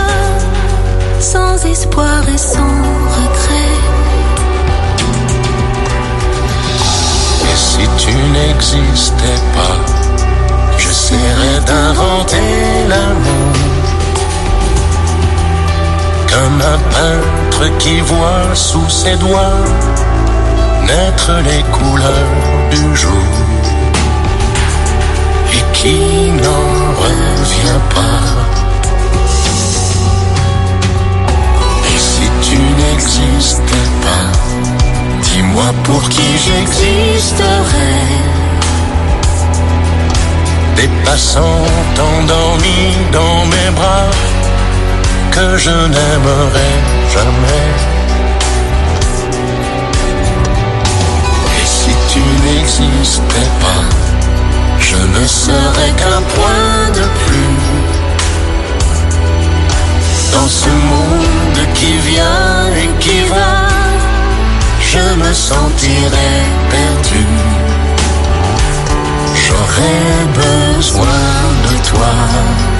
sans 1.32 1.56
espoir 1.74 2.22
et 2.36 2.42
sans 2.52 2.78
regret. 3.18 3.76
Et 7.50 7.58
si 7.68 7.86
tu 8.02 8.14
n'existais 8.34 9.42
pas, 9.56 9.78
j'essaierais 10.82 11.60
d'inventer 11.70 12.50
l'amour. 12.92 13.56
Comme 16.32 16.60
un 16.76 16.80
peintre 16.96 17.64
qui 17.82 17.96
voit 18.12 18.50
sous 18.68 18.90
ses 19.02 19.18
doigts 19.26 19.64
naître 20.90 21.32
les 21.50 21.64
couleurs 21.78 22.44
du 22.76 22.84
jour 23.02 23.23
et 23.23 23.23
qui 25.85 26.33
n'en 26.45 26.67
revient 27.05 27.83
pas. 27.95 28.25
Et 31.93 31.99
si 32.11 32.27
tu 32.47 32.59
n'existais 32.81 33.89
pas, 34.05 34.29
dis-moi 35.27 35.69
pour 35.85 36.03
qui 36.09 36.29
j'existerais. 36.45 38.13
Des 40.77 40.91
passants 41.05 41.67
endormis 42.09 42.95
dans 43.13 43.41
mes 43.53 43.71
bras 43.79 44.11
que 45.33 45.59
je 45.59 45.77
n'aimerais 45.95 46.79
jamais. 47.15 47.69
Et 51.59 51.67
si 51.79 51.93
tu 52.13 52.23
n'existais 52.45 53.51
pas, 53.65 54.04
je 54.95 55.21
ne 55.21 55.27
serais 55.27 55.93
qu'un 55.97 56.23
point 56.37 56.89
de 56.99 57.05
plus 57.25 57.59
dans 60.33 60.49
ce 60.49 60.69
monde 60.69 61.61
qui 61.75 61.97
vient 62.11 62.67
et 62.83 62.89
qui 63.01 63.21
va. 63.29 63.69
Je 64.81 65.05
me 65.23 65.33
sentirais 65.33 66.43
perdu. 66.71 67.27
J'aurais 69.43 70.19
besoin 70.43 71.23
de 71.67 71.89
toi. 71.89 72.74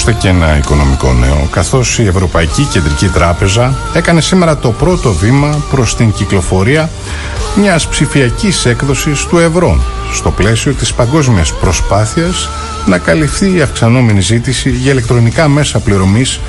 Ακούστε 0.00 0.18
και 0.20 0.28
ένα 0.28 0.56
οικονομικό 0.56 1.12
νέο, 1.12 1.48
καθώς 1.50 1.98
η 1.98 2.06
Ευρωπαϊκή 2.06 2.64
Κεντρική 2.64 3.06
Τράπεζα 3.08 3.78
έκανε 3.94 4.20
σήμερα 4.20 4.56
το 4.56 4.70
πρώτο 4.70 5.12
βήμα 5.12 5.64
προς 5.70 5.96
την 5.96 6.12
κυκλοφορία 6.12 6.90
μιας 7.56 7.88
ψηφιακής 7.88 8.66
έκδοσης 8.66 9.24
του 9.24 9.38
ευρώ, 9.38 9.80
στο 10.12 10.30
πλαίσιο 10.30 10.72
της 10.72 10.94
παγκόσμιας 10.94 11.52
προσπάθειας 11.54 12.48
να 12.86 12.98
καλυφθεί 12.98 13.54
η 13.54 13.60
αυξανόμενη 13.60 14.20
ζήτηση 14.20 14.70
για 14.70 14.90
ηλεκτρονικά 14.90 15.48
μέσα 15.48 15.78
πληρωμής 15.78 16.40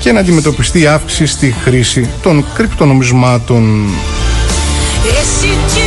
και 0.00 0.12
να 0.12 0.20
αντιμετωπιστεί 0.20 0.80
η 0.80 0.86
αύξηση 0.86 1.26
στη 1.26 1.54
χρήση 1.64 2.10
των 2.22 2.44
κρυπτονομισμάτων. 2.54 3.88
Et 5.04 5.26
si 5.38 5.83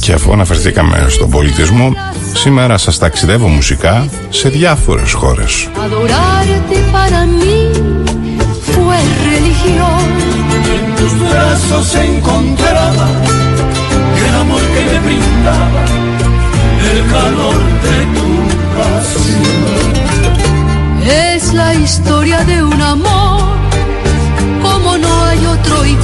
Και 0.00 0.12
αφού 0.12 0.32
αναφερθήκαμε 0.32 1.06
στον 1.08 1.30
πολιτισμό, 1.30 1.92
σήμερα 2.32 2.78
σας 2.78 2.98
ταξιδεύω 2.98 3.48
μουσικά 3.48 4.08
σε 4.28 4.48
διάφορες 4.48 5.12
χώρες 5.12 5.68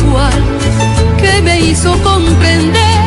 igual 0.09 0.39
que 1.21 1.33
me 1.47 1.57
hizo 1.67 1.91
comprender 2.11 2.99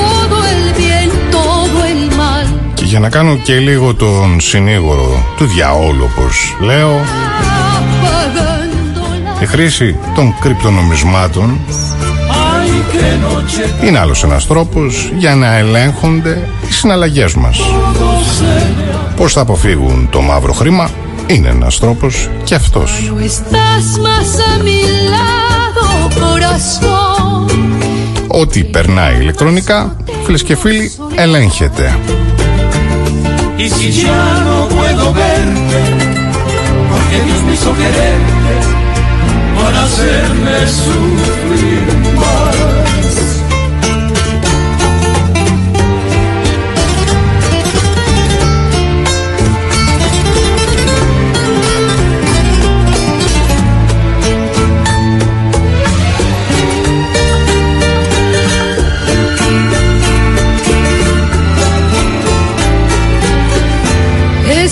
todo 0.00 0.36
el 0.52 0.62
bien, 0.82 1.08
todo 1.38 1.78
el 1.92 2.02
mal. 2.20 2.46
Και 2.74 2.84
για 2.84 3.00
να 3.00 3.08
κάνω 3.08 3.36
και 3.36 3.58
λίγο 3.58 3.94
τον 3.94 4.40
συνήγορο 4.40 5.34
του 5.36 5.46
διαόλου, 5.46 6.10
όπως 6.12 6.56
λέω, 6.60 7.00
Apagando 7.76 9.38
la 9.38 9.42
η 9.42 9.46
χρήση 9.46 9.96
των 10.14 10.34
κρυπτονομισμάτων 10.40 11.58
Ay, 11.68 12.94
qué 12.94 13.26
noche 13.26 13.86
είναι 13.86 13.98
άλλος 13.98 14.24
ένας 14.24 14.46
τρόπος 14.46 15.12
για 15.18 15.34
να 15.34 15.56
ελέγχονται 15.56 16.48
οι 16.68 16.72
συναλλαγές 16.72 17.34
μας. 17.34 17.60
Πώς 19.16 19.32
θα 19.32 19.40
αποφύγουν 19.40 20.08
το 20.10 20.20
μαύρο 20.20 20.52
χρήμα 20.52 20.90
είναι 21.26 21.48
ένας 21.48 21.78
τρόπος 21.78 22.30
και 22.44 22.54
αυτός. 22.54 23.10
Ό,τι 28.28 28.64
περνάει 28.64 29.20
ηλεκτρονικά, 29.20 29.96
φίλες 30.24 30.42
και 30.42 30.56
φίλοι, 30.56 30.92
ελέγχεται. 31.14 31.98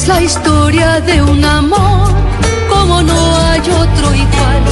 La 0.07 0.21
historia 0.21 1.01
de 1.01 1.23
un 1.23 1.43
amor 1.45 2.13
como 2.69 3.03
no 3.03 3.37
hay 3.39 3.61
otro 3.61 4.15
igual 4.15 4.63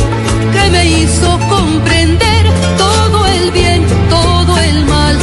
que 0.52 0.70
me 0.70 0.84
hizo 0.84 1.38
comprender 1.48 2.46
todo 2.76 3.26
el 3.26 3.50
bien, 3.50 3.86
todo 4.10 4.58
el 4.58 4.84
mal 4.84 5.16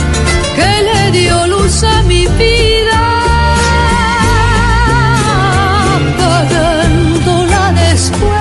que 0.55 0.81
le 0.81 1.11
dio 1.11 1.47
luz 1.47 1.83
a 1.83 2.01
mi 2.03 2.25
vida, 2.25 3.01
apagándola 5.95 7.71
después. 7.73 8.31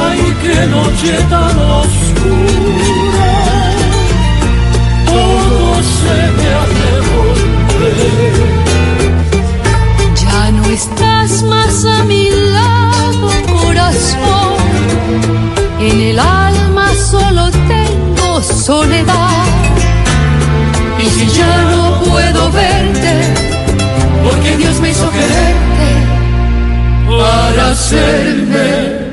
Ay, 0.00 0.36
qué 0.42 0.66
noche 0.66 1.12
tan 1.28 1.58
oscura, 1.58 1.97
soledad. 18.68 19.46
Y 21.02 21.06
si 21.08 21.26
ya 21.38 21.54
no 21.72 22.02
puedo 22.04 22.52
verte, 22.52 23.12
porque 24.24 24.56
Dios 24.58 24.78
me 24.80 24.90
hizo 24.90 25.08
quererte, 25.10 25.88
para 27.08 27.70
hacerme 27.70 29.07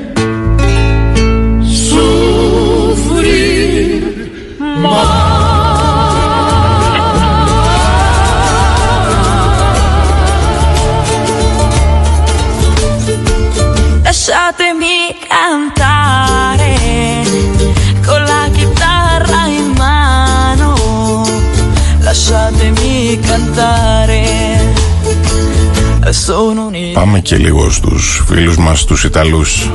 Πάμε 26.93 27.19
και 27.19 27.37
λίγο 27.37 27.69
στους 27.69 28.23
φίλους 28.27 28.57
μας 28.57 28.83
τους 28.83 29.03
Ιταλούς. 29.03 29.69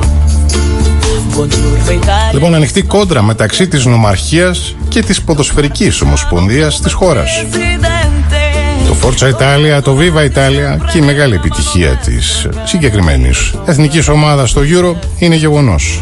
Buongiorno 1.35 1.91
Italia. 1.91 2.33
Λοιπόν, 2.33 2.55
ανοιχτή 2.55 2.81
κόντρα 2.81 3.21
μεταξύ 3.21 3.67
της 3.67 3.85
νομαρχίας 3.85 4.75
και 4.87 5.01
της 5.01 5.21
ποδοσφαιρικής 5.21 6.01
ομοσπονδίας 6.01 6.81
της 6.81 6.93
χώρας. 6.93 7.45
Presidente. 7.51 8.87
Το 8.87 8.95
Forza 9.01 9.27
Italia, 9.27 9.81
το 9.83 9.97
Viva 9.99 10.19
Italia 10.19 10.91
και 10.91 10.97
η 10.97 11.01
μεγάλη 11.01 11.35
επιτυχία 11.35 11.89
της 11.89 12.47
συγκεκριμένης 12.63 13.53
εθνικής 13.65 14.07
ομάδας 14.07 14.49
στο 14.49 14.61
Euro 14.61 14.95
είναι 15.19 15.35
γεγονός. 15.35 15.99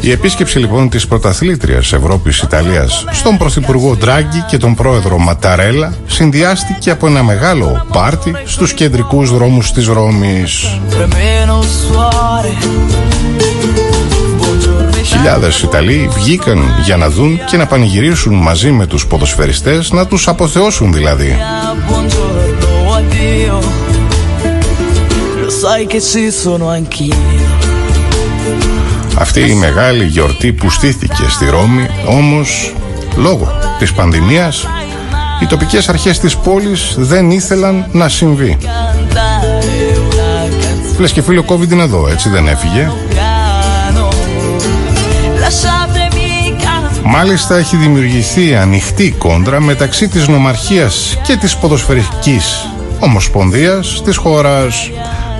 Η 0.00 0.10
επίσκεψη 0.10 0.58
λοιπόν 0.58 0.88
της 0.88 1.06
πρωταθλήτριας 1.06 1.92
Ευρώπης 1.92 2.38
Ιταλίας 2.40 3.04
στον 3.10 3.36
Πρωθυπουργό 3.36 3.96
Ντράγκη 3.96 4.44
και 4.48 4.56
τον 4.56 4.74
Πρόεδρο 4.74 5.18
Ματαρέλα 5.18 5.94
συνδυάστηκε 6.06 6.90
από 6.90 7.06
ένα 7.06 7.22
μεγάλο 7.22 7.86
πάρτι 7.92 8.36
στους 8.44 8.72
κεντρικούς 8.72 9.30
δρόμους 9.30 9.72
της 9.72 9.86
Ρώμης. 9.86 10.80
Χιλιάδες 15.04 15.62
Ιταλοί 15.62 16.08
βγήκαν 16.14 16.74
για 16.84 16.96
να 16.96 17.10
δουν 17.10 17.40
και 17.44 17.56
να 17.56 17.66
πανηγυρίσουν 17.66 18.34
μαζί 18.34 18.70
με 18.70 18.86
τους 18.86 19.06
ποδοσφαιριστές, 19.06 19.90
να 19.90 20.06
τους 20.06 20.28
αποθεώσουν 20.28 20.92
δηλαδή. 20.92 21.36
Buongiorno, 21.88 22.94
addio. 22.98 23.58
Lo 25.42 25.50
sai 25.60 25.86
che 25.86 26.00
ci 26.00 26.30
sono 26.42 26.64
anch'io. 26.78 27.59
Αυτή 29.20 29.40
η 29.40 29.54
μεγάλη 29.54 30.04
γιορτή 30.04 30.52
που 30.52 30.70
στήθηκε 30.70 31.24
στη 31.28 31.50
Ρώμη, 31.50 31.86
όμως, 32.06 32.74
λόγω 33.16 33.52
της 33.78 33.92
πανδημίας, 33.92 34.66
οι 35.42 35.46
τοπικές 35.46 35.88
αρχές 35.88 36.18
της 36.18 36.36
πόλης 36.36 36.94
δεν 36.98 37.30
ήθελαν 37.30 37.86
να 37.92 38.08
συμβεί. 38.08 38.56
Cantare 38.60 39.98
una 39.98 40.54
canzone 40.62 41.00
Λες 41.00 41.12
και 41.12 41.22
φίλο 41.22 41.44
COVID 41.48 41.70
είναι 41.70 41.82
εδώ, 41.82 42.08
έτσι 42.08 42.28
δεν 42.28 42.48
έφυγε. 42.48 42.90
piano. 43.10 44.08
Lasciatemi 45.42 46.50
cantare. 46.60 47.00
Μάλιστα 47.04 47.56
έχει 47.56 47.76
δημιουργηθεί 47.76 48.54
ανοιχτή 48.54 49.10
κόντρα 49.18 49.60
μεταξύ 49.60 50.08
της 50.08 50.28
νομαρχίας 50.28 51.18
και 51.22 51.36
της 51.36 51.56
ποδοσφαιρικής 51.56 52.68
ομοσπονδίας 52.98 54.02
της 54.04 54.16
χώρας. 54.16 54.90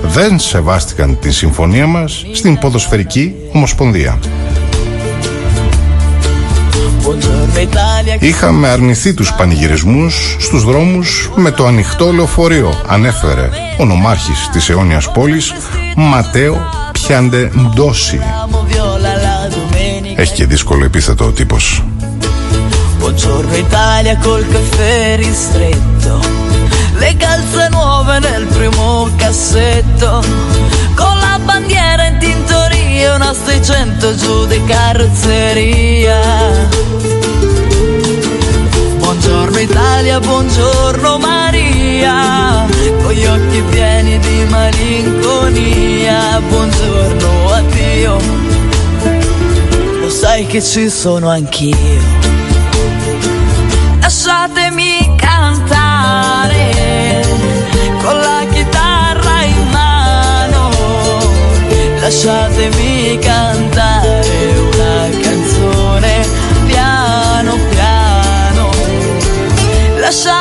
Δεν 0.03 0.39
σεβάστηκαν 0.39 1.19
τη 1.19 1.31
συμφωνία 1.31 1.87
μας 1.87 2.25
στην 2.33 2.57
ποδοσφαιρική 2.57 3.35
ομοσπονδία. 3.51 4.19
Buongiorno 7.03 7.59
Italia. 7.59 8.21
Είχαμε 8.23 8.67
αρνηθεί 8.67 9.13
τους 9.13 9.33
πανηγυρισμούς 9.33 10.35
στους 10.39 10.63
δρόμους 10.63 11.31
με 11.35 11.51
το 11.51 11.65
ανοιχτό 11.65 12.11
λεωφορείο, 12.11 12.73
ανέφερε 12.87 13.49
ο 13.79 13.85
νομάρχης 13.85 14.49
της 14.51 14.69
αιώνιας 14.69 15.11
πόλης 15.11 15.53
Ματέο 15.95 16.61
Πιάντε 16.91 17.51
Ντόση. 17.73 18.19
Amo 18.19 18.65
viola 18.69 19.13
la 19.25 19.49
domenica. 19.55 20.21
Έχει 20.21 20.33
και 20.33 20.45
δύσκολο 20.45 20.85
επίθετο 20.85 21.25
ο 21.25 21.31
τύπος. 21.31 21.83
Buongiorno 22.99 23.55
Italia 23.67 24.15
col 24.25 24.43
caffè 24.53 25.15
ristretto. 25.23 26.13
Le 27.01 27.11
calze 27.23 27.63
nuove 27.75 28.19
nel 28.19 28.45
primo 28.57 29.09
cassetto. 29.21 29.80
Con 30.01 31.19
la 31.19 31.39
bandiera 31.43 32.07
in 32.07 32.17
tintoria, 32.17 33.13
una 33.13 33.35
600 33.35 34.15
giù 34.15 34.47
di 34.47 34.59
carrozzeria. 34.63 36.19
Buongiorno 38.97 39.59
Italia, 39.59 40.19
buongiorno 40.19 41.19
Maria. 41.19 42.65
Con 43.03 43.11
gli 43.11 43.25
occhi 43.25 43.61
pieni 43.69 44.17
di 44.17 44.45
malinconia. 44.49 46.41
Buongiorno, 46.47 47.51
addio. 47.51 48.17
Lo 49.99 50.09
sai 50.09 50.47
che 50.47 50.63
ci 50.63 50.89
sono 50.89 51.29
anch'io. 51.29 52.31
Lasciatemi 62.11 63.17
cantare 63.19 64.57
una 64.59 65.09
canzone 65.21 66.27
piano 66.65 67.57
piano. 67.69 68.69
Lasciatemi 69.97 70.40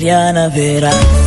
italiana 0.00 0.48
vera. 0.48 1.19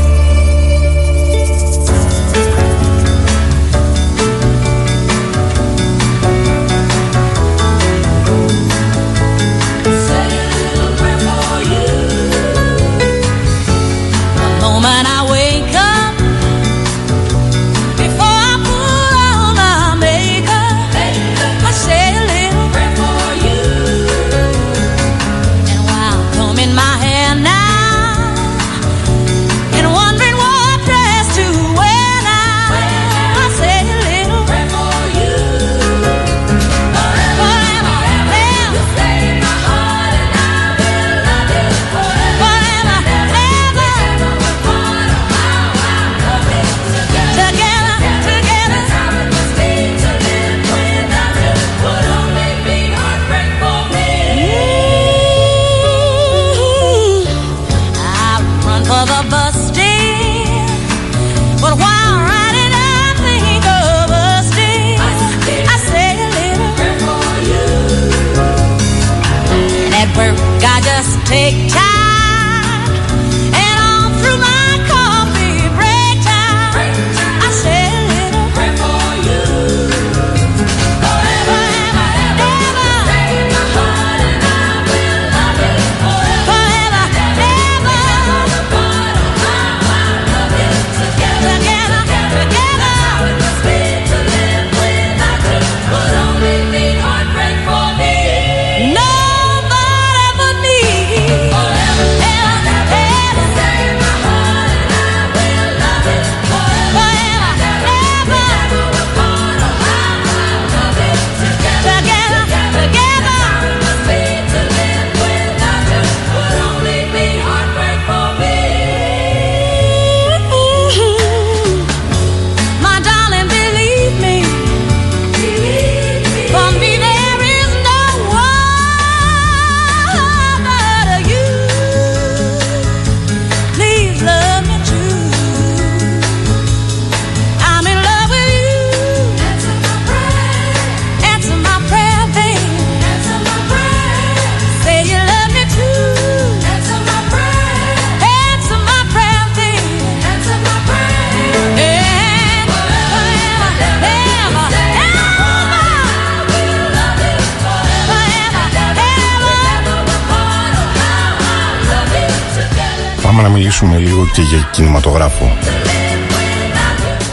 Μιλήσουμε 163.84 164.09
λίγο 164.09 164.29
και 164.34 164.41
για 164.41 164.69
κινηματογράφο. 164.71 165.57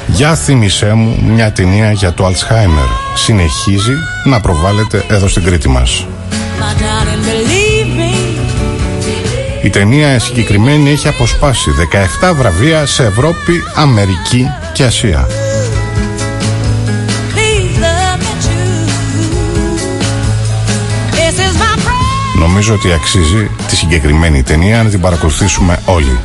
Για 0.07 0.34
θύμισέ 0.34 0.92
μου 0.92 1.18
μια 1.22 1.53
ταινία 1.53 1.92
για 1.92 2.12
το 2.12 2.24
Αλτσχάιμερ. 2.24 2.84
Συνεχίζει 3.14 3.92
να 4.24 4.40
προβάλλεται 4.40 5.05
εδώ 5.09 5.28
στην 5.28 5.44
Κρήτη 5.44 5.68
μας. 5.68 6.07
My 6.30 6.82
darling, 6.82 7.22
believe 7.28 8.01
me. 8.01 8.14
Η 9.62 9.70
ταινία 9.70 10.18
συγκεκριμένη 10.18 10.90
έχει 10.90 11.09
αποσπάσει 11.09 11.70
17 12.20 12.34
βραβεία 12.34 12.86
σε 12.86 13.05
Ευρώπη, 13.05 13.62
Αμερική 13.74 14.46
και 14.72 14.84
Ασία. 14.84 15.26
Please 17.34 17.78
love 17.84 18.20
me 18.20 18.32
true. 18.44 18.86
This 21.12 21.38
is 21.38 21.55
my 21.62 21.74
prayer. 21.84 22.38
Νομίζω 22.38 22.74
ότι 22.74 22.92
αξίζει 22.92 23.51
τη 23.68 23.76
συγκεκριμένη 23.76 24.42
ταινία 24.42 24.82
να 24.82 24.90
την 24.90 25.01
παρακολουθήσουμε 25.01 25.78
όλοι. 25.84 26.18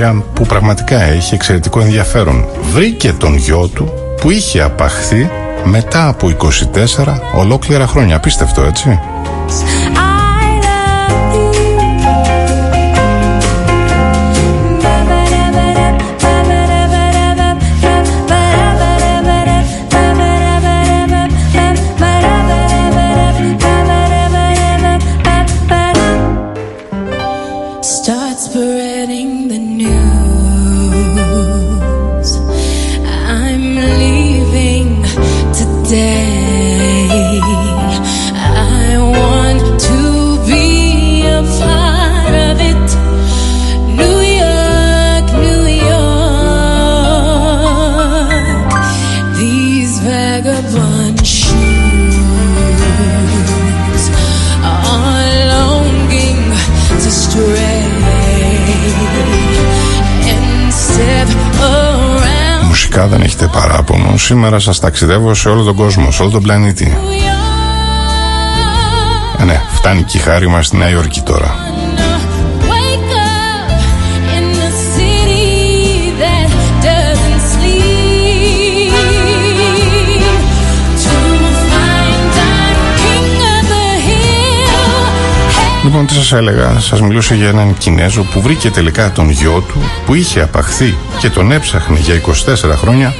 Επόμενη 0.00 0.18
ιστορία 0.18 0.24
που 0.34 0.46
πραγματικά 0.46 1.02
έχει 1.02 1.34
εξαιρετικό 1.34 1.80
ενδιαφέρον. 1.80 2.44
Βρήκε 2.72 3.12
τον 3.12 3.36
γιο 3.36 3.68
του 3.68 3.92
που 4.20 4.30
είχε 4.30 4.62
απαχθεί 4.62 5.30
μετά 5.64 6.08
από 6.08 6.30
24 6.38 7.18
ολόκληρα 7.34 7.86
χρόνια. 7.86 8.16
Απίστευτο 8.16 8.62
έτσι; 8.62 9.00
Σήμερα 64.22 64.58
σας 64.58 64.78
ταξιδεύω 64.80 65.34
σε 65.34 65.48
όλο 65.48 65.62
τον 65.62 65.74
κόσμο, 65.74 66.10
σε 66.10 66.22
όλο 66.22 66.30
τον 66.30 66.42
πλανήτη. 66.42 66.96
New 66.96 66.96
York. 66.96 67.40
Ε, 69.40 69.44
ναι, 69.44 69.60
φτάνει 69.68 70.02
και 70.02 70.16
η 70.16 70.20
χάρη 70.20 70.48
μας 70.48 70.66
στη 70.66 70.76
Νέα 70.76 70.88
Υόρκη 70.88 71.20
τώρα. 71.20 71.56
Wake 72.70 73.12
up 73.12 73.70
in 74.36 74.44
the 74.60 74.70
city 74.94 76.12
that 76.22 76.48
doesn't 76.88 77.40
sleep 77.52 78.92
to 81.04 81.12
find 81.72 82.32
I'm 82.58 82.78
king 83.02 83.30
of 83.54 83.62
the 83.72 83.86
hill. 84.06 85.04
Λοιπόν, 85.84 86.06
τι 86.06 86.14
σας 86.14 86.32
έλεγα, 86.32 86.80
σας 86.80 87.00
μιλούσα 87.00 87.34
για 87.34 87.48
έναν 87.48 87.74
Κινέζο 87.78 88.22
που 88.22 88.40
βρήκε 88.40 88.70
τελικά 88.70 89.12
τον 89.12 89.30
γιο 89.30 89.64
του 89.68 89.80
που 90.06 90.14
είχε 90.14 90.40
απαχθεί 90.40 90.96
και 91.18 91.30
τον 91.30 91.52
έψαχνε 91.52 91.98
για 91.98 92.14
24 92.14 92.74
χρόνια 92.76 93.14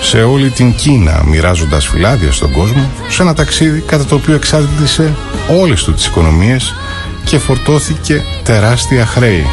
σε 0.00 0.22
όλη 0.22 0.50
την 0.50 0.74
Κίνα, 0.74 1.22
μοιράζοντας 1.26 1.86
φυλάδια 1.86 2.32
στον 2.32 2.52
κόσμο, 2.52 2.90
σε 3.08 3.22
ένα 3.22 3.34
ταξίδι 3.34 3.80
κατά 3.80 4.04
το 4.04 4.14
οποίο 4.14 4.34
εξάρτησε 4.34 5.14
όλες 5.60 5.84
του 5.84 5.94
τις 5.94 6.06
οικονομίες 6.06 6.74
και 7.24 7.38
φορτώθηκε 7.38 8.24
τεράστια 8.42 9.06
χρέη. 9.06 9.46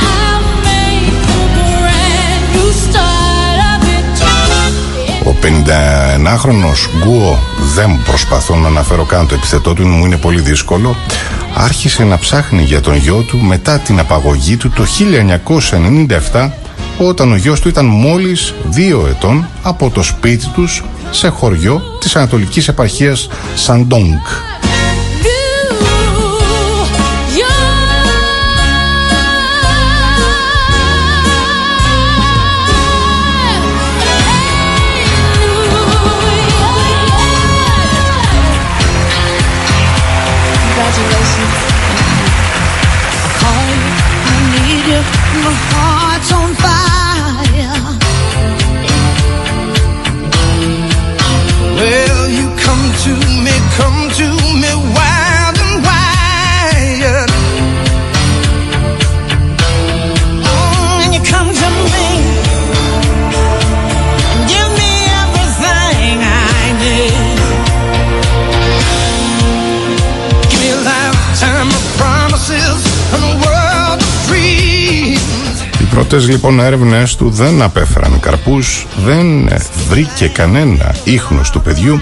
I'll 0.00 0.42
make 0.64 1.18
a 1.28 1.46
brand 1.56 2.44
new 2.54 2.70
start 2.84 3.58
of 3.72 3.86
it. 3.96 4.18
Ο 5.24 5.34
51χρονος 5.42 6.88
Γκουο, 6.98 7.38
δεν 7.74 8.02
προσπαθώ 8.04 8.56
να 8.56 8.66
αναφέρω 8.66 9.04
καν 9.04 9.26
το 9.26 9.34
επιθετό 9.34 9.74
του, 9.74 9.86
μου 9.86 10.04
είναι 10.04 10.16
πολύ 10.16 10.40
δύσκολο, 10.40 10.96
άρχισε 11.54 12.04
να 12.04 12.18
ψάχνει 12.18 12.62
για 12.62 12.80
τον 12.80 12.96
γιο 12.96 13.22
του 13.22 13.38
μετά 13.38 13.78
την 13.78 13.98
απαγωγή 13.98 14.56
του 14.56 14.70
το 14.70 14.84
1997 16.32 16.48
όταν 17.06 17.32
ο 17.32 17.36
γιος 17.36 17.60
του 17.60 17.68
ήταν 17.68 17.84
μόλις 17.86 18.54
δύο 18.64 19.06
ετών 19.06 19.48
από 19.62 19.90
το 19.90 20.02
σπίτι 20.02 20.46
τους 20.46 20.84
σε 21.10 21.28
χωριό 21.28 21.82
της 22.00 22.16
Ανατολικής 22.16 22.68
Επαρχίας 22.68 23.28
Σαντόγκ. 23.54 24.18
Αυτές 76.12 76.28
λοιπόν 76.28 76.60
έρευνες 76.60 77.16
του 77.16 77.30
δεν 77.30 77.62
απέφεραν 77.62 78.20
καρπούς, 78.20 78.86
δεν 79.04 79.46
ε, 79.46 79.56
βρήκε 79.88 80.26
κανένα 80.26 80.94
ίχνος 81.04 81.50
του 81.50 81.60
παιδιού, 81.60 82.00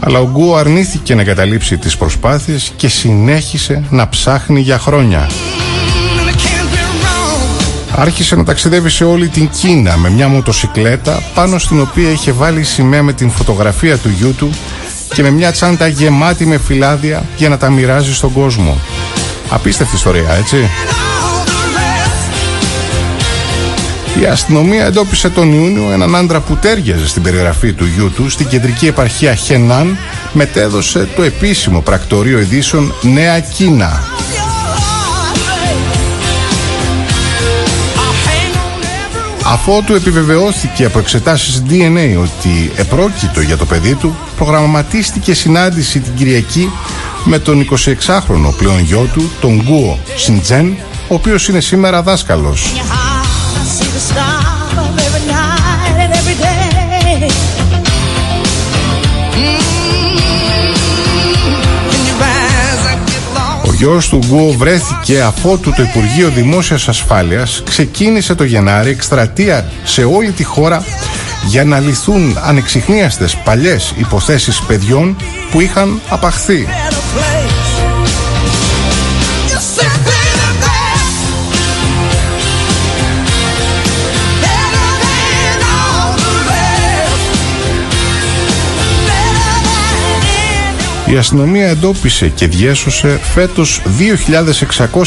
αλλά 0.00 0.18
ο 0.18 0.28
Γκου 0.30 0.56
αρνήθηκε 0.56 1.14
να 1.14 1.24
καταλήψει 1.24 1.78
τις 1.78 1.96
προσπάθειες 1.96 2.72
και 2.76 2.88
συνέχισε 2.88 3.84
να 3.90 4.08
ψάχνει 4.08 4.60
για 4.60 4.78
χρόνια. 4.78 5.30
Άρχισε 7.90 8.36
να 8.36 8.44
ταξιδεύει 8.44 8.90
σε 8.90 9.04
όλη 9.04 9.28
την 9.28 9.48
Κίνα 9.48 9.96
με 9.96 10.10
μια 10.10 10.28
μοτοσικλέτα 10.28 11.22
πάνω 11.34 11.58
στην 11.58 11.80
οποία 11.80 12.10
είχε 12.10 12.32
βάλει 12.32 12.62
σημαία 12.62 13.02
με 13.02 13.12
την 13.12 13.30
φωτογραφία 13.30 13.98
του 13.98 14.08
γιού 14.08 14.34
του 14.34 14.50
και 15.14 15.22
με 15.22 15.30
μια 15.30 15.52
τσάντα 15.52 15.86
γεμάτη 15.86 16.46
με 16.46 16.58
φυλάδια 16.58 17.24
για 17.36 17.48
να 17.48 17.56
τα 17.56 17.70
μοιράζει 17.70 18.14
στον 18.14 18.32
κόσμο. 18.32 18.78
Απίστευτη 19.48 19.94
ιστορία, 19.94 20.32
έτσι. 20.32 20.56
Η 24.20 24.24
αστυνομία 24.24 24.84
εντόπισε 24.84 25.30
τον 25.30 25.52
Ιούνιο 25.52 25.92
έναν 25.92 26.16
άντρα 26.16 26.40
που 26.40 26.56
τέριαζε 26.56 27.08
στην 27.08 27.22
περιγραφή 27.22 27.72
του 27.72 27.86
γιού 27.86 28.10
του 28.10 28.30
στην 28.30 28.48
κεντρική 28.48 28.86
επαρχία 28.86 29.34
Χενάν, 29.34 29.98
μετέδωσε 30.32 31.08
το 31.16 31.22
επίσημο 31.22 31.80
πρακτορείο 31.80 32.38
ειδήσεων 32.38 32.94
Νέα 33.02 33.40
Κίνα. 33.40 34.02
Αφότου 39.44 39.94
επιβεβαιώθηκε 39.94 40.84
από 40.84 40.98
εξετάσεις 40.98 41.62
DNA 41.68 42.18
ότι 42.22 42.72
επρόκειτο 42.76 43.40
για 43.40 43.56
το 43.56 43.64
παιδί 43.64 43.94
του, 43.94 44.16
προγραμματίστηκε 44.36 45.34
συνάντηση 45.34 46.00
την 46.00 46.14
Κυριακή 46.14 46.70
με 47.24 47.38
τον 47.38 47.68
26χρονο 47.70 48.56
πλέον 48.56 48.80
γιο 48.80 49.08
του, 49.12 49.30
τον 49.40 49.62
Γκουο 49.62 49.98
Σιντζέν, 50.16 50.76
ο 51.08 51.14
οποίος 51.14 51.48
είναι 51.48 51.60
σήμερα 51.60 52.02
δάσκαλος. 52.02 52.72
Ο 63.66 63.72
γιος 63.74 64.08
του 64.08 64.18
Γκουο 64.26 64.52
βρέθηκε 64.52 65.20
αφότου 65.20 65.72
το 65.72 65.82
Υπουργείο 65.82 66.28
Δημόσιας 66.28 66.88
Ασφάλειας 66.88 67.62
ξεκίνησε 67.64 68.34
το 68.34 68.44
Γενάρη 68.44 68.90
εκστρατεία 68.90 69.70
σε 69.84 70.04
όλη 70.04 70.30
τη 70.30 70.44
χώρα 70.44 70.84
για 71.46 71.64
να 71.64 71.78
λυθούν 71.78 72.38
ανεξιχνίαστες 72.42 73.36
παλιές 73.36 73.94
υποθέσεις 73.96 74.60
παιδιών 74.60 75.16
που 75.50 75.60
είχαν 75.60 76.00
απαχθεί. 76.08 76.66
Η 91.12 91.16
αστυνομία 91.16 91.68
εντόπισε 91.68 92.28
και 92.28 92.46
διέσωσε 92.46 93.20
φέτος 93.34 93.82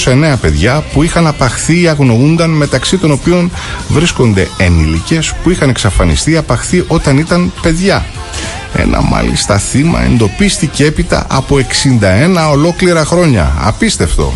2.609 0.03 0.35
παιδιά 0.41 0.83
που 0.93 1.03
είχαν 1.03 1.27
απαχθεί 1.27 1.81
ή 1.81 1.87
αγνοούνταν 1.87 2.49
μεταξύ 2.49 2.97
των 2.97 3.11
οποίων 3.11 3.51
βρίσκονται 3.87 4.47
ενήλικες 4.57 5.33
που 5.43 5.49
είχαν 5.49 5.69
εξαφανιστεί 5.69 6.37
απαχθεί 6.37 6.83
όταν 6.87 7.17
ήταν 7.17 7.53
παιδιά. 7.61 8.05
Ένα 8.73 9.01
μάλιστα 9.01 9.57
θύμα 9.57 10.03
εντοπίστηκε 10.03 10.85
έπειτα 10.85 11.25
από 11.29 11.57
61 12.47 12.51
ολόκληρα 12.51 13.05
χρόνια. 13.05 13.53
Απίστευτο. 13.61 14.33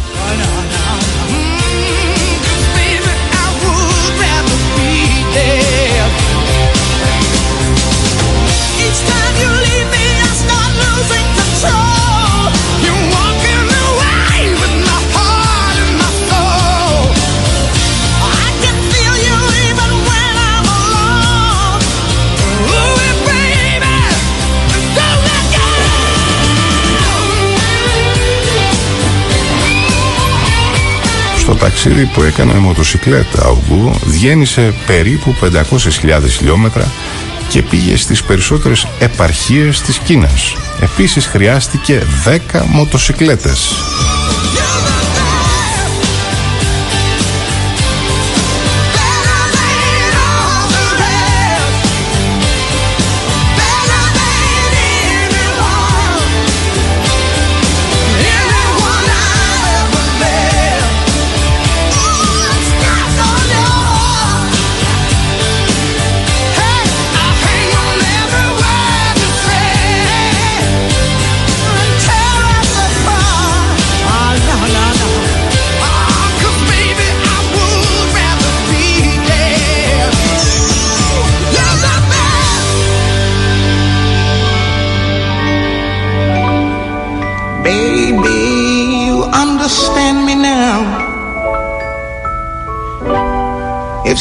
Στο 31.49 31.57
ταξίδι 31.57 32.05
που 32.05 32.21
έκανε 32.21 32.53
με 32.53 32.59
μοτοσυκλέτα 32.59 33.47
ο 33.47 33.57
Γκου 33.67 33.91
διένυσε 34.05 34.73
περίπου 34.85 35.35
500.000 35.41 36.21
χιλιόμετρα 36.29 36.91
και 37.49 37.61
πήγε 37.61 37.97
στις 37.97 38.23
περισσότερες 38.23 38.87
επαρχίες 38.99 39.81
της 39.81 39.97
Κίνας. 39.97 40.55
Επίσης 40.81 41.25
χρειάστηκε 41.25 42.01
10 42.25 42.65
μοτοσυκλέτες. 42.67 43.73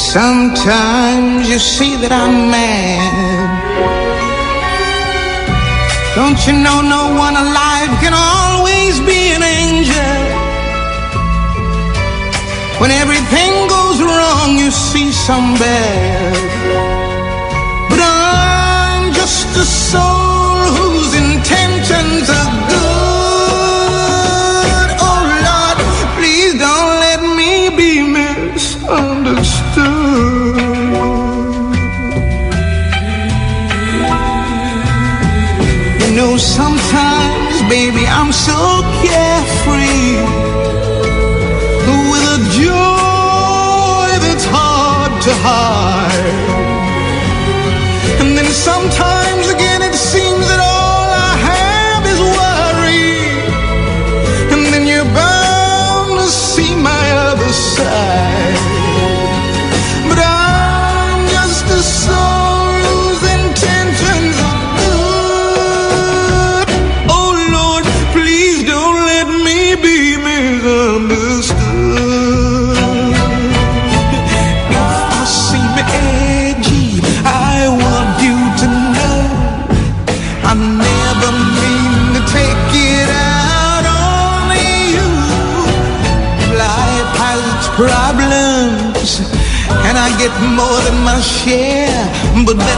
Sometimes 0.08 1.50
you 1.50 1.58
see 1.58 1.94
that 2.00 2.08
I'm 2.08 2.48
mad, 2.48 3.48
don't 6.16 6.40
you 6.48 6.54
know 6.64 6.80
no 6.80 7.12
one 7.12 7.36
alive 7.36 7.92
can 8.00 8.16
always 8.16 8.96
be 9.04 9.36
an 9.36 9.44
angel? 9.44 10.16
When 12.80 12.90
everything 12.90 13.52
goes 13.68 14.00
wrong, 14.00 14.56
you 14.56 14.70
see 14.70 15.12
some 15.12 15.52
bad. 15.60 16.27
I'm 38.28 38.34
so. 38.34 38.67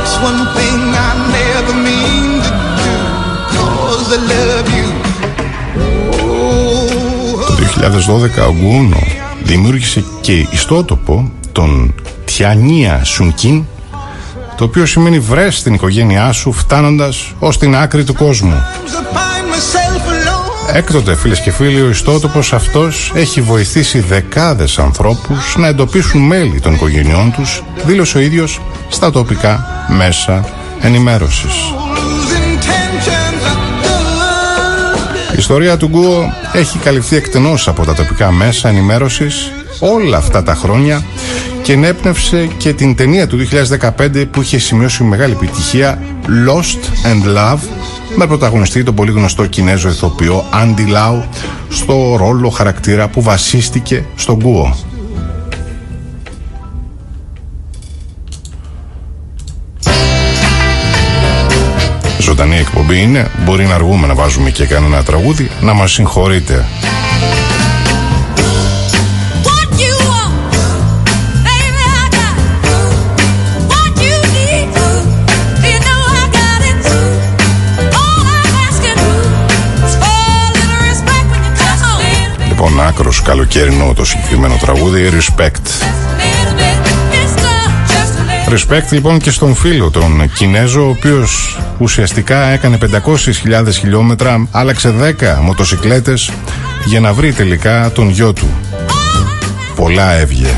That's 0.00 0.16
one 0.30 0.42
thing 0.56 0.80
I 1.08 1.10
never 1.38 1.74
mean 1.88 2.30
to 2.46 2.52
do. 2.80 2.96
Cause 3.54 4.08
I 4.16 4.20
love 4.32 4.68
you. 4.78 4.88
Oh, 6.22 7.46
Το 7.46 7.54
2012 8.44 8.48
ο 8.48 8.54
Γκούνο 8.60 8.98
δημιούργησε 9.42 10.04
και 10.20 10.46
ιστότοπο 10.50 11.30
τον 11.52 11.94
Τιανία 12.24 13.04
Σουνκίν 13.04 13.64
το 14.56 14.64
οποίο 14.64 14.86
σημαίνει 14.86 15.18
βρες 15.18 15.56
στην 15.56 15.74
οικογένειά 15.74 16.32
σου 16.32 16.52
φτάνοντας 16.52 17.32
ως 17.38 17.58
την 17.58 17.76
άκρη 17.76 18.04
του 18.04 18.14
κόσμου. 18.14 18.54
I 18.54 19.14
find 19.14 19.54
myself 19.54 20.08
alone. 20.10 20.76
Έκτοτε 20.76 21.14
φίλες 21.14 21.40
και 21.40 21.50
φίλοι 21.50 21.80
ο 21.80 21.88
ιστότοπος 21.88 22.52
αυτός 22.52 23.12
έχει 23.14 23.40
βοηθήσει 23.40 24.00
δεκάδες 24.00 24.78
ανθρώπους 24.78 25.56
να 25.56 25.66
εντοπίσουν 25.66 26.20
μέλη 26.20 26.60
των 26.60 26.74
οικογενειών 26.74 27.32
τους 27.32 27.62
δήλωσε 27.84 28.18
ο 28.18 28.20
ίδιος 28.20 28.60
στα 28.90 29.10
τοπικά 29.10 29.66
μέσα 29.88 30.44
ενημέρωσης. 30.80 31.52
Whose 31.52 32.34
intentions 32.52 33.46
are 33.46 33.64
good. 33.84 35.34
Η 35.34 35.36
ιστορία 35.38 35.76
του 35.76 35.88
Γκουο 35.88 36.32
έχει 36.52 36.78
καλυφθεί 36.78 37.16
εκτενώς 37.16 37.68
από 37.68 37.84
τα 37.84 37.94
τοπικά 37.94 38.30
μέσα 38.30 38.68
ενημέρωσης 38.68 39.52
όλα 39.80 40.16
αυτά 40.16 40.42
τα 40.42 40.54
χρόνια 40.54 41.02
και 41.62 41.72
ενέπνευσε 41.72 42.48
και 42.56 42.72
την 42.72 42.94
ταινία 42.96 43.26
του 43.26 43.38
2015 43.98 44.24
που 44.30 44.42
είχε 44.42 44.58
σημειώσει 44.58 45.02
μεγάλη 45.02 45.32
επιτυχία 45.32 46.02
Lost 46.26 47.06
and 47.06 47.36
Love 47.36 47.58
με 48.16 48.26
πρωταγωνιστή 48.26 48.82
τον 48.82 48.94
πολύ 48.94 49.10
γνωστό 49.10 49.46
Κινέζο 49.46 49.88
ηθοποιό 49.88 50.44
Andy 50.52 50.80
Lau 50.80 51.22
στο 51.68 52.16
ρόλο 52.16 52.48
χαρακτήρα 52.48 53.08
που 53.08 53.22
βασίστηκε 53.22 54.04
στον 54.16 54.36
Γκουο. 54.36 54.89
Εκπομπή 62.92 63.08
είναι, 63.08 63.30
μπορεί 63.44 63.66
να 63.66 63.74
αργούμε 63.74 64.06
να 64.06 64.14
βάζουμε 64.14 64.50
και 64.50 64.66
κανένα 64.66 65.02
τραγούδι, 65.02 65.50
να 65.60 65.72
μας 65.72 65.92
συγχωρείτε. 65.92 66.66
What 69.46 69.70
you 69.84 69.94
want, 70.10 70.34
baby, 71.46 71.84
I 72.00 72.06
got. 72.18 72.36
What 73.72 73.92
you 74.06 74.16
need, 74.36 74.68
you 75.70 75.78
know 75.86 76.00
I 76.20 76.24
got 76.38 76.60
it 76.70 76.78
too. 76.88 77.08
All 78.00 78.22
I'm 78.36 78.52
asking 78.66 78.98
is 79.86 79.94
for 80.02 80.20
a 80.38 80.48
little 80.56 80.80
respect 80.90 81.26
when 81.32 81.42
you 81.46 81.52
come 81.62 81.80
home. 81.86 82.48
Λοιπόν, 82.48 82.80
άκρος 82.80 83.22
καλοκαιρινό 83.22 83.92
το 83.94 84.04
συγκεκριμένο 84.04 84.56
τραγούδι, 84.60 85.10
Respect. 85.18 85.66
Just 85.66 85.92
a 85.92 86.22
little 86.22 86.54
bit, 86.60 86.78
mister, 87.12 87.56
just 87.92 88.14
a 88.18 88.24
little 88.30 88.76
Respect 88.78 88.92
λοιπόν 88.92 89.18
και 89.18 89.30
στον 89.30 89.54
φίλο 89.54 89.90
τον 89.90 90.30
Κινέζο, 90.34 90.86
ο 90.86 90.88
οποίος 90.88 91.59
ουσιαστικά 91.80 92.44
έκανε 92.46 92.78
500.000 92.80 93.72
χιλιόμετρα, 93.72 94.48
άλλαξε 94.50 94.94
10 95.20 95.40
μοτοσικλέτες 95.42 96.30
για 96.84 97.00
να 97.00 97.12
βρει 97.12 97.32
τελικά 97.32 97.90
τον 97.92 98.08
γιο 98.08 98.32
του. 98.32 98.48
Πολλά 99.74 100.12
έβγε. 100.12 100.54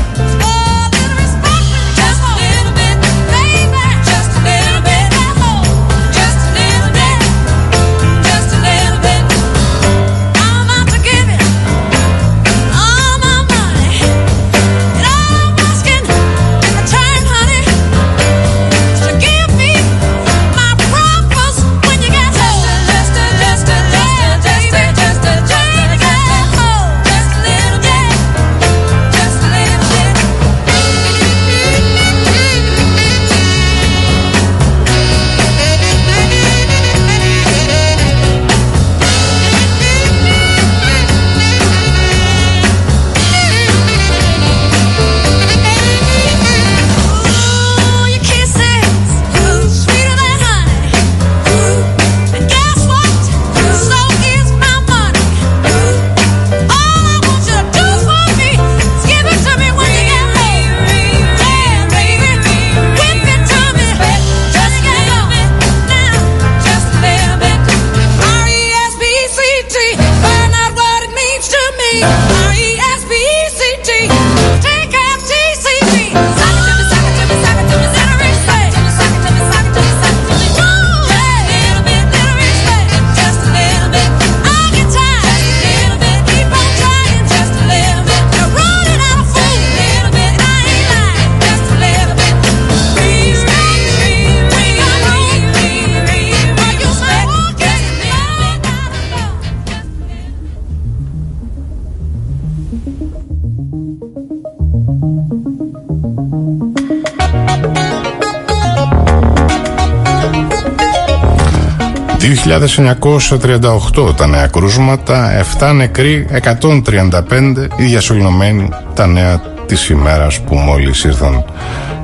...2.938 112.65 114.15
τα 114.15 114.27
νέα 114.27 114.47
κρούσματα, 114.47 115.45
7 115.59 115.73
νεκροί, 115.75 116.27
135 116.43 117.67
οι 117.77 117.83
διασωληνωμένοι 117.83 118.69
τα 118.93 119.07
νέα 119.07 119.41
της 119.65 119.89
ημέρας 119.89 120.39
που 120.39 120.55
μόλις 120.55 121.03
ήρθαν 121.03 121.45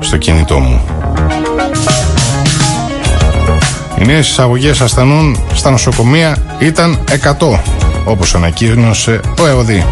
στο 0.00 0.16
κινητό 0.16 0.58
μου. 0.58 0.80
Οι 4.00 4.04
νέες 4.04 4.28
εισαγωγές 4.28 4.80
ασθενών 4.80 5.36
στα 5.54 5.70
νοσοκομεία 5.70 6.36
ήταν 6.58 6.98
100, 7.38 7.60
όπως 8.04 8.34
ανακοίνωσε 8.34 9.20
ο 9.40 9.46
ΕΟΔΗ. 9.46 9.84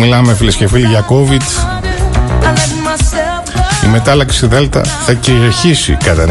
Μιλάμε 0.00 0.34
φίλες 0.34 0.56
και 0.56 0.68
φίλοι 0.68 0.86
για 0.86 1.04
COVID, 1.08 1.32
I 1.32 2.52
let 2.52 2.72
myself 2.86 3.54
go. 3.54 3.84
η 3.84 3.88
μετάλλαξη 3.88 4.46
Δέλτα 4.46 4.82
θα 5.06 5.12
κυριαρχήσει 5.12 5.96
κατά 6.04 6.26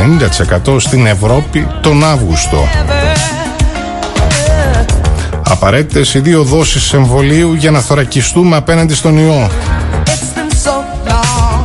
90% 0.65 0.79
στην 0.79 1.05
Ευρώπη 1.05 1.67
τον 1.81 2.03
Αύγουστο. 2.03 2.67
Απαραίτητες 5.43 6.13
οι 6.13 6.19
δύο 6.19 6.43
δόσεις 6.43 6.93
εμβολίου 6.93 7.53
για 7.53 7.71
να 7.71 7.79
θωρακιστούμε 7.79 8.55
απέναντι 8.55 8.93
στον 8.93 9.17
ιό. 9.17 9.49
It's 10.05 10.37
been 10.37 10.51
so 10.65 10.75
long. 11.09 11.63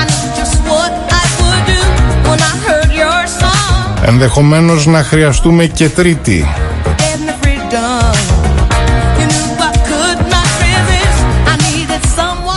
I 0.00 0.04
knew 0.08 0.28
just 0.40 0.56
what 0.70 0.92
I 1.20 1.24
would 1.38 1.62
do 1.72 1.80
when 2.28 2.40
I 2.40 2.52
heard 2.66 2.90
your 2.90 3.22
song. 3.40 4.06
Ενδεχομένως 4.06 4.86
να 4.86 5.02
χρειαστούμε 5.02 5.64
και 5.64 5.88
τρίτη. 5.88 6.46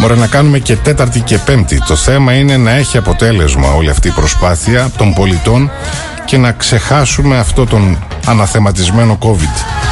Needed 0.03 0.09
someone. 0.09 0.09
Μπορεί 0.09 0.19
να 0.19 0.27
κάνουμε 0.27 0.59
και 0.59 0.75
τέταρτη 0.75 1.19
και 1.19 1.37
πέμπτη. 1.37 1.79
Το 1.87 1.95
θέμα 1.95 2.33
είναι 2.33 2.57
να 2.57 2.71
έχει 2.71 2.97
αποτέλεσμα 2.97 3.73
όλη 3.73 3.89
αυτή 3.89 4.07
η 4.07 4.11
προσπάθεια 4.11 4.91
των 4.97 5.13
πολιτών 5.13 5.71
και 6.25 6.37
να 6.37 6.51
ξεχάσουμε 6.51 7.37
αυτό 7.37 7.65
τον 7.65 7.97
αναθεματισμένο 8.25 9.17
COVID. 9.21 9.82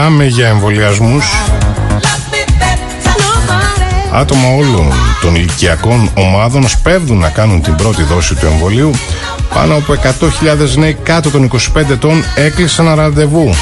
Μιλάμε 0.00 0.26
για 0.26 0.48
εμβολιασμούς, 0.48 1.24
άτομα 4.12 4.48
όλων 4.56 4.92
των 5.20 5.34
ηλικιακών 5.34 6.10
ομάδων 6.14 6.68
σπέβδουν 6.68 7.18
να 7.18 7.28
κάνουν 7.28 7.62
την 7.62 7.74
πρώτη 7.74 8.02
δόση 8.02 8.34
του 8.34 8.46
εμβολίου. 8.46 8.90
Πάνω 9.54 9.74
από 9.76 9.92
100.000 9.92 10.76
νέοι 10.76 10.94
κάτω 10.94 11.30
των 11.30 11.50
25 11.74 11.90
ετών 11.90 12.24
έκλεισαν 12.34 12.86
ένα 12.86 12.94
ραντεβού. 12.94 13.54